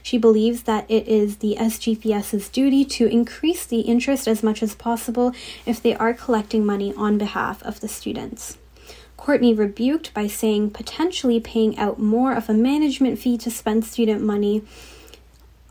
She 0.03 0.19
believes 0.19 0.65
that 0.65 0.91
it 0.91 1.07
is 1.07 1.37
the 1.37 1.57
SGPS's 1.59 2.49
duty 2.49 2.85
to 2.87 3.07
increase 3.07 3.65
the 3.65 3.81
interest 3.81 4.27
as 4.27 4.43
much 4.43 4.63
as 4.63 4.75
possible 4.75 5.33
if 5.65 5.83
they 5.83 5.95
are 5.95 6.15
collecting 6.15 6.67
money 6.67 6.93
on 6.97 7.17
behalf 7.17 7.63
of 7.63 7.81
the 7.81 7.89
students. 7.89 8.59
Courtney 9.17 9.55
rebuked 9.55 10.13
by 10.13 10.27
saying 10.27 10.71
potentially 10.71 11.39
paying 11.39 11.79
out 11.79 12.01
more 12.01 12.33
of 12.33 12.49
a 12.49 12.55
management 12.55 13.21
fee 13.21 13.39
to 13.39 13.53
spend 13.53 13.85
student 13.85 14.21
money 14.21 14.65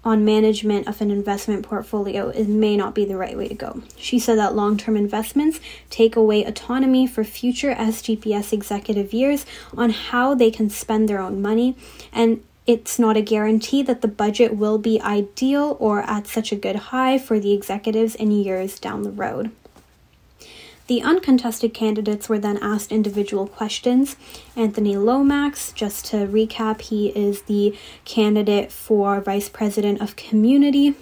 on 0.04 0.26
management 0.26 0.88
of 0.88 1.00
an 1.02 1.12
investment 1.12 1.64
portfolio 1.64 2.30
it 2.30 2.48
may 2.48 2.76
not 2.76 2.96
be 2.96 3.06
the 3.06 3.18
right 3.18 3.38
way 3.38 3.48
to 3.48 3.54
go. 3.54 3.82
She 3.98 4.20
said 4.20 4.38
that 4.38 4.56
long 4.56 4.78
term 4.78 4.96
investments 4.96 5.60
take 5.90 6.16
away 6.16 6.44
autonomy 6.44 7.06
for 7.08 7.24
future 7.24 7.74
SGPS 7.76 8.54
executive 8.54 9.14
years 9.14 9.46
on 9.78 9.92
how 9.92 10.34
they 10.34 10.52
can 10.52 10.70
spend 10.70 11.08
their 11.08 11.20
own 11.20 11.42
money, 11.42 11.76
and 12.12 12.44
it's 12.68 13.00
not 13.00 13.18
a 13.18 13.22
guarantee 13.22 13.82
that 13.84 14.02
the 14.02 14.08
budget 14.08 14.56
will 14.56 14.78
be 14.78 15.02
ideal 15.02 15.78
or 15.80 16.02
at 16.04 16.28
such 16.28 16.52
a 16.52 16.56
good 16.56 16.76
high 16.76 17.18
for 17.18 17.40
the 17.40 17.54
executives 17.54 18.16
in 18.16 18.32
years 18.32 18.80
down 18.80 19.04
the 19.04 19.12
road. 19.12 19.52
The 20.92 21.04
uncontested 21.04 21.74
candidates 21.74 22.28
were 22.28 22.38
then 22.38 22.58
asked 22.58 22.92
individual 22.92 23.48
questions. 23.48 24.18
Anthony 24.58 24.98
Lomax, 24.98 25.72
just 25.72 26.06
to 26.08 26.28
recap, 26.28 26.82
he 26.82 27.08
is 27.16 27.44
the 27.44 27.78
candidate 28.04 28.74
for 28.74 29.22
Vice 29.22 29.48
President 29.48 30.02
of 30.02 30.18
Community. 30.18 30.96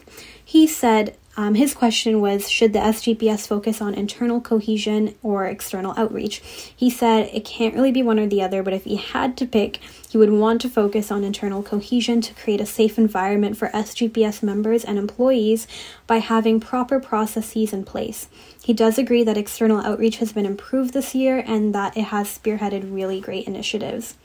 He 0.46 0.68
said, 0.68 1.18
Um, 1.36 1.56
his 1.56 1.74
question 1.74 2.22
was 2.22 2.52
Should 2.52 2.74
the 2.74 2.80
SGPS 2.80 3.48
focus 3.48 3.82
on 3.82 3.96
internal 3.96 4.40
cohesion 4.40 5.16
or 5.24 5.48
external 5.48 5.96
outreach? 5.98 6.44
He 6.76 6.92
said 6.92 7.28
it 7.34 7.44
can't 7.44 7.74
really 7.74 7.92
be 7.92 8.04
one 8.04 8.20
or 8.20 8.28
the 8.28 8.44
other, 8.44 8.62
but 8.62 8.74
if 8.74 8.84
he 8.84 8.98
had 8.98 9.36
to 9.38 9.48
pick, 9.48 9.80
he 10.10 10.18
would 10.18 10.32
want 10.32 10.60
to 10.62 10.70
focus 10.70 11.12
on 11.12 11.24
internal 11.24 11.62
cohesion 11.62 12.20
to 12.20 12.34
create 12.34 12.60
a 12.60 12.66
safe 12.66 12.98
environment 12.98 13.56
for 13.56 13.70
SGPS 13.70 14.42
members 14.42 14.84
and 14.84 14.98
employees 14.98 15.68
by 16.08 16.18
having 16.18 16.60
proper 16.60 17.00
processes 17.00 17.72
in 17.72 17.86
place. 17.86 18.28
He 18.64 18.74
does 18.74 18.98
agree 18.98 19.24
that 19.24 19.38
external 19.38 19.82
outreach 19.82 20.18
has 20.18 20.34
been 20.34 20.48
improved 20.48 20.96
this 20.96 21.14
year 21.14 21.44
and 21.46 21.76
that 21.76 21.96
it 21.96 22.06
has 22.06 22.28
spearheaded 22.28 22.94
really 22.94 23.22
great 23.22 23.48
initiatives. 23.48 24.18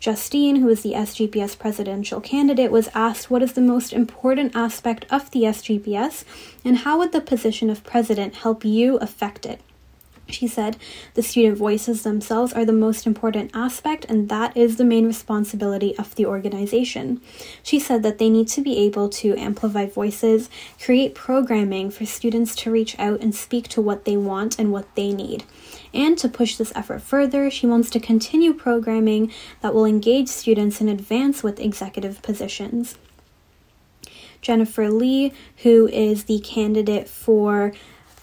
Justine, 0.00 0.56
who 0.56 0.68
is 0.68 0.82
the 0.82 0.94
SGPS 0.94 1.58
presidential 1.58 2.20
candidate, 2.20 2.72
was 2.72 2.88
asked 2.92 3.30
what 3.30 3.42
is 3.42 3.52
the 3.52 3.60
most 3.60 3.92
important 3.92 4.56
aspect 4.56 5.04
of 5.10 5.30
the 5.30 5.42
SGPS 5.42 6.24
and 6.64 6.78
how 6.78 6.98
would 6.98 7.12
the 7.12 7.20
position 7.20 7.70
of 7.70 7.84
president 7.84 8.36
help 8.36 8.64
you 8.64 8.96
affect 8.96 9.46
it. 9.46 9.60
She 10.30 10.46
said 10.48 10.76
the 11.14 11.22
student 11.22 11.58
voices 11.58 12.02
themselves 12.02 12.52
are 12.52 12.64
the 12.64 12.72
most 12.72 13.06
important 13.06 13.50
aspect, 13.54 14.04
and 14.06 14.28
that 14.28 14.56
is 14.56 14.76
the 14.76 14.84
main 14.84 15.06
responsibility 15.06 15.96
of 15.98 16.14
the 16.14 16.26
organization. 16.26 17.20
She 17.62 17.78
said 17.78 18.02
that 18.02 18.18
they 18.18 18.30
need 18.30 18.48
to 18.48 18.60
be 18.60 18.78
able 18.78 19.08
to 19.10 19.36
amplify 19.36 19.86
voices, 19.86 20.48
create 20.80 21.14
programming 21.14 21.90
for 21.90 22.06
students 22.06 22.54
to 22.56 22.70
reach 22.70 22.98
out 22.98 23.20
and 23.20 23.34
speak 23.34 23.68
to 23.68 23.80
what 23.80 24.04
they 24.04 24.16
want 24.16 24.58
and 24.58 24.72
what 24.72 24.94
they 24.94 25.12
need. 25.12 25.44
And 25.92 26.16
to 26.18 26.28
push 26.28 26.56
this 26.56 26.72
effort 26.74 27.02
further, 27.02 27.50
she 27.50 27.66
wants 27.66 27.90
to 27.90 28.00
continue 28.00 28.52
programming 28.52 29.32
that 29.60 29.74
will 29.74 29.84
engage 29.84 30.28
students 30.28 30.80
and 30.80 30.88
advance 30.88 31.42
with 31.42 31.58
executive 31.58 32.22
positions. 32.22 32.96
Jennifer 34.40 34.90
Lee, 34.90 35.32
who 35.58 35.86
is 35.88 36.24
the 36.24 36.40
candidate 36.40 37.08
for 37.08 37.72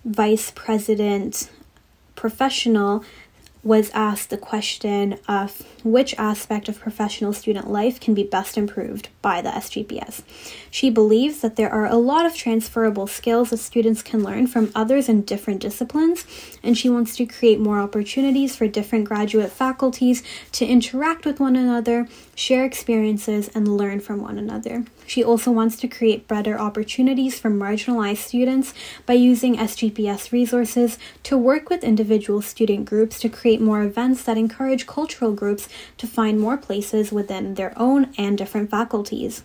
vice 0.04 0.52
president 0.56 1.50
professional 2.18 3.06
was 3.64 3.90
asked 3.94 4.30
the 4.30 4.38
question 4.38 5.18
of 5.28 5.62
which 5.84 6.16
aspect 6.18 6.70
of 6.70 6.80
professional 6.80 7.34
student 7.34 7.70
life 7.70 8.00
can 8.00 8.14
be 8.14 8.24
best 8.24 8.58
improved 8.58 9.10
by 9.22 9.42
the 9.42 9.50
SGPS. 9.50 10.22
She 10.72 10.90
believes 10.90 11.42
that 11.42 11.58
there 11.58 11.70
are 11.70 11.86
a 11.86 11.96
lot 11.96 12.26
of 12.26 12.36
transferable 12.36 13.08
skills 13.08 13.50
that 13.50 13.58
students 13.58 14.02
can 14.02 14.24
learn 14.24 14.48
from 14.48 14.72
others 14.74 15.10
in 15.10 15.24
different 15.24 15.60
disciplines, 15.60 16.26
and 16.64 16.78
she 16.78 16.90
wants 16.90 17.18
to 17.18 17.26
create 17.26 17.60
more 17.60 17.80
opportunities 17.80 18.56
for 18.56 18.68
different 18.68 19.06
graduate 19.06 19.52
faculties 19.52 20.24
to 20.54 20.66
interact 20.66 21.26
with 21.26 21.40
one 21.40 21.56
another, 21.56 22.08
share 22.38 22.64
experiences, 22.64 23.50
and 23.56 23.78
learn 23.78 24.00
from 24.00 24.22
one 24.22 24.38
another. 24.38 24.86
She 25.08 25.24
also 25.24 25.52
wants 25.52 25.76
to 25.78 25.88
create 25.88 26.28
better 26.28 26.58
opportunities 26.58 27.40
for 27.40 27.50
marginalized 27.50 28.18
students 28.18 28.76
by 29.08 29.14
using 29.14 29.58
SGPS 29.58 30.32
resources 30.32 31.00
to 31.24 31.36
work 31.36 31.72
with 31.72 31.84
individual 31.84 32.44
student 32.44 32.86
groups 32.86 33.20
to 33.22 33.30
create 33.30 33.60
more 33.60 33.82
events 33.82 34.24
that 34.24 34.38
encourage 34.38 34.86
cultural 34.86 35.34
groups 35.34 35.68
to 35.98 36.06
find 36.06 36.40
more 36.40 36.58
places 36.58 37.12
within 37.12 37.56
their 37.56 37.74
own 37.76 38.14
and 38.20 38.38
different 38.38 38.70
faculties. 38.70 39.44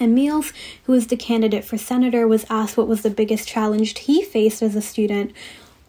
Emils, 0.00 0.52
who 0.84 0.94
is 0.94 1.06
the 1.06 1.16
candidate 1.16 1.64
for 1.64 1.78
senator, 1.78 2.26
was 2.26 2.44
asked 2.50 2.76
what 2.76 2.88
was 2.88 3.02
the 3.02 3.10
biggest 3.10 3.46
challenge 3.46 3.96
he 3.98 4.24
faced 4.24 4.62
as 4.62 4.74
a 4.74 4.82
student 4.82 5.32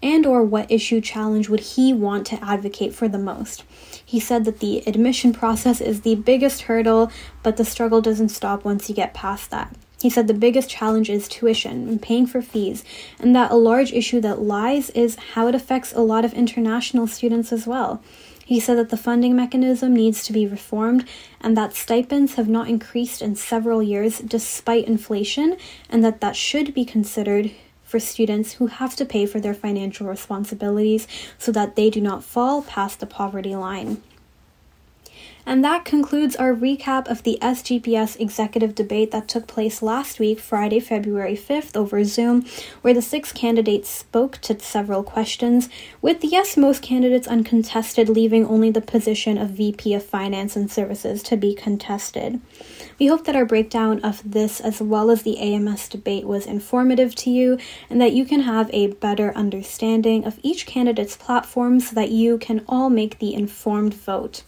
and 0.02 0.26
or 0.26 0.44
what 0.44 0.72
issue 0.72 1.02
challenge 1.02 1.50
would 1.50 1.60
he 1.60 1.94
want 1.94 2.26
to 2.28 2.44
advocate 2.44 2.94
for 2.94 3.08
the 3.08 3.18
most. 3.18 3.64
He 4.06 4.20
said 4.20 4.46
that 4.46 4.60
the 4.60 4.84
admission 4.88 5.34
process 5.34 5.80
is 5.82 6.02
the 6.02 6.16
biggest 6.16 6.64
hurdle, 6.64 7.12
but 7.44 7.58
the 7.58 7.66
struggle 7.66 8.02
doesn't 8.02 8.30
stop 8.30 8.66
once 8.66 8.90
you 8.90 8.96
get 8.96 9.14
past 9.14 9.52
that. 9.52 9.76
He 10.02 10.10
said 10.10 10.28
the 10.28 10.34
biggest 10.34 10.70
challenge 10.70 11.10
is 11.10 11.28
tuition 11.28 11.88
and 11.88 12.02
paying 12.02 12.26
for 12.26 12.42
fees, 12.42 12.84
and 13.20 13.36
that 13.36 13.52
a 13.52 13.56
large 13.56 13.94
issue 13.94 14.20
that 14.22 14.42
lies 14.42 14.90
is 14.92 15.16
how 15.34 15.48
it 15.48 15.56
affects 15.56 15.94
a 15.94 16.02
lot 16.02 16.26
of 16.26 16.34
international 16.34 17.06
students 17.06 17.52
as 17.54 17.68
well. 17.68 18.02
He 18.44 18.60
said 18.60 18.78
that 18.80 18.90
the 18.90 18.98
funding 18.98 19.36
mechanism 19.36 19.94
needs 19.94 20.26
to 20.26 20.34
be 20.34 20.46
reformed 20.46 21.08
and 21.40 21.56
that 21.56 21.74
stipends 21.74 22.36
have 22.36 22.50
not 22.50 22.68
increased 22.68 23.22
in 23.22 23.36
several 23.36 23.82
years 23.82 24.20
despite 24.20 24.88
inflation, 24.88 25.56
and 25.90 26.04
that 26.04 26.20
that 26.20 26.36
should 26.36 26.74
be 26.74 26.84
considered 26.84 27.52
for 27.92 28.00
students 28.00 28.54
who 28.54 28.68
have 28.68 28.96
to 28.96 29.04
pay 29.04 29.26
for 29.26 29.42
their 29.42 29.54
financial 29.54 30.08
responsibilities 30.08 31.10
so 31.38 31.52
that 31.52 31.76
they 31.76 31.90
do 31.90 32.00
not 32.00 32.24
fall 32.24 32.62
past 32.62 33.02
the 33.02 33.06
poverty 33.06 33.54
line. 33.54 34.02
And 35.46 35.64
that 35.64 35.86
concludes 35.86 36.36
our 36.36 36.54
recap 36.54 37.08
of 37.08 37.24
the 37.24 37.38
SGPS 37.42 38.20
executive 38.20 38.76
debate 38.76 39.12
that 39.12 39.28
took 39.28 39.48
place 39.48 39.82
last 39.82 40.20
week, 40.20 40.40
Friday, 40.40 40.80
February 40.80 41.36
5th, 41.36 41.76
over 41.76 42.04
Zoom, 42.04 42.46
where 42.82 42.94
the 42.94 43.02
six 43.02 43.32
candidates 43.32 43.90
spoke 43.90 44.38
to 44.40 44.60
several 44.60 45.04
questions, 45.04 45.70
with 46.02 46.22
the 46.22 46.28
yes, 46.28 46.56
most 46.56 46.82
candidates 46.82 47.28
uncontested, 47.28 48.08
leaving 48.08 48.46
only 48.46 48.70
the 48.70 48.82
position 48.82 49.38
of 49.38 49.52
VP 49.52 49.94
of 49.94 50.06
Finance 50.06 50.56
and 50.56 50.72
Services 50.72 51.24
to 51.24 51.36
be 51.36 51.56
contested. 51.56 52.40
We 53.00 53.08
hope 53.08 53.26
that 53.26 53.36
our 53.36 53.46
breakdown 53.46 54.00
of 54.02 54.22
this, 54.24 54.60
as 54.60 54.80
well 54.80 55.10
as 55.10 55.24
the 55.24 55.40
AMS 55.40 55.90
debate, 55.90 56.26
was 56.26 56.46
informative 56.46 57.16
to 57.16 57.32
you 57.32 57.58
and 57.90 58.00
that 58.00 58.14
you 58.14 58.26
can 58.26 58.42
have 58.42 58.70
a 58.72 58.88
better 58.94 59.36
understanding 59.36 60.24
of 60.24 60.40
each 60.44 60.68
candidate's 60.68 61.18
platform 61.18 61.80
so 61.80 61.96
that 61.96 62.12
you 62.12 62.38
can 62.38 62.64
all 62.68 62.92
make 62.92 63.18
the 63.18 63.34
informed 63.34 63.96
vote. 63.96 64.44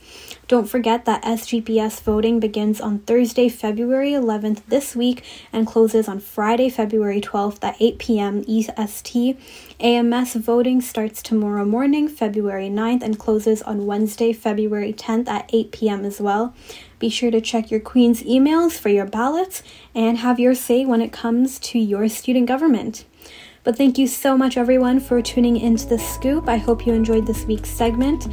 Don't 0.47 0.69
forget 0.84 1.06
that 1.06 1.24
SGPS 1.24 2.02
voting 2.02 2.41
begins 2.41 2.82
on 2.82 3.00
Thursday, 3.00 3.48
February 3.48 4.12
11th 4.12 4.63
this 4.67 4.98
week 4.98 5.24
and 5.54 5.65
closes 5.65 6.10
on 6.10 6.19
Friday, 6.19 6.67
February 6.67 7.22
12th 7.22 7.63
at 7.63 7.78
8 7.80 7.98
p.m. 8.00 8.43
EST. 8.50 9.38
AMS 9.80 10.34
voting 10.34 10.82
starts 10.82 11.24
tomorrow 11.24 11.63
morning, 11.63 12.10
February 12.10 12.67
9th, 12.67 13.02
and 13.02 13.17
closes 13.17 13.62
on 13.62 13.86
Wednesday, 13.86 14.34
February 14.34 14.91
10th 14.91 15.30
at 15.30 15.50
8 15.54 15.72
p.m. 15.72 16.04
as 16.04 16.19
well. 16.19 16.54
Be 17.00 17.08
sure 17.08 17.32
to 17.32 17.39
check 17.39 17.72
your 17.72 17.80
Queen's 17.80 18.22
emails 18.24 18.74
for 18.74 18.89
your 18.89 19.06
ballots 19.06 19.63
and 19.96 20.17
have 20.17 20.38
your 20.38 20.54
say 20.54 20.84
when 20.84 21.00
it 21.00 21.13
comes 21.13 21.60
to 21.60 21.80
your 21.80 22.10
student 22.10 22.48
government. 22.48 23.06
But 23.63 23.78
thank 23.78 23.98
you 23.98 24.08
so 24.08 24.38
much, 24.38 24.58
everyone, 24.58 25.00
for 25.00 25.22
tuning 25.22 25.56
into 25.56 25.88
the 25.88 25.98
scoop. 25.98 26.50
I 26.50 26.58
hope 26.58 26.86
you 26.86 26.91
enjoyed 26.91 27.26
this 27.26 27.46
week's 27.46 27.69
segment. 27.69 28.28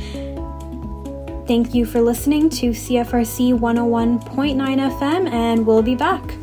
Thank 1.50 1.74
you 1.74 1.84
for 1.84 2.00
listening 2.00 2.48
to 2.50 2.70
CFRC 2.70 3.58
101.9 3.58 4.54
FM, 4.54 5.28
and 5.32 5.66
we'll 5.66 5.82
be 5.82 5.96
back. 5.96 6.39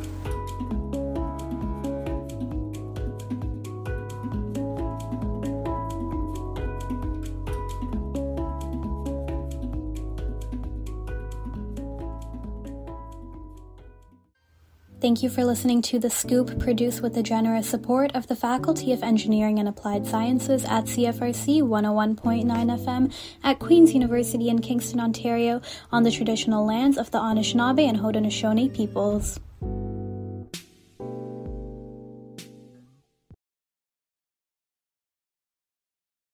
Thank 15.08 15.24
you 15.24 15.30
for 15.30 15.46
listening 15.46 15.82
to 15.84 16.00
The 16.00 16.10
Scoop, 16.10 16.60
produced 16.60 17.02
with 17.02 17.14
the 17.14 17.24
generous 17.24 17.70
support 17.70 18.14
of 18.14 18.28
the 18.28 18.36
Faculty 18.36 18.92
of 18.92 19.04
Engineering 19.04 19.58
and 19.58 19.66
Applied 19.66 20.06
Sciences 20.06 20.66
at 20.66 20.84
CFRC 20.84 21.62
101.9 21.62 22.44
FM 22.46 23.14
at 23.42 23.58
Queen's 23.58 23.94
University 23.94 24.50
in 24.50 24.60
Kingston, 24.60 25.00
Ontario, 25.00 25.62
on 25.94 26.04
the 26.04 26.12
traditional 26.12 26.66
lands 26.66 26.98
of 26.98 27.12
the 27.12 27.20
Anishinaabe 27.20 27.88
and 27.88 28.00
Haudenosaunee 28.00 28.76
peoples. 28.76 29.40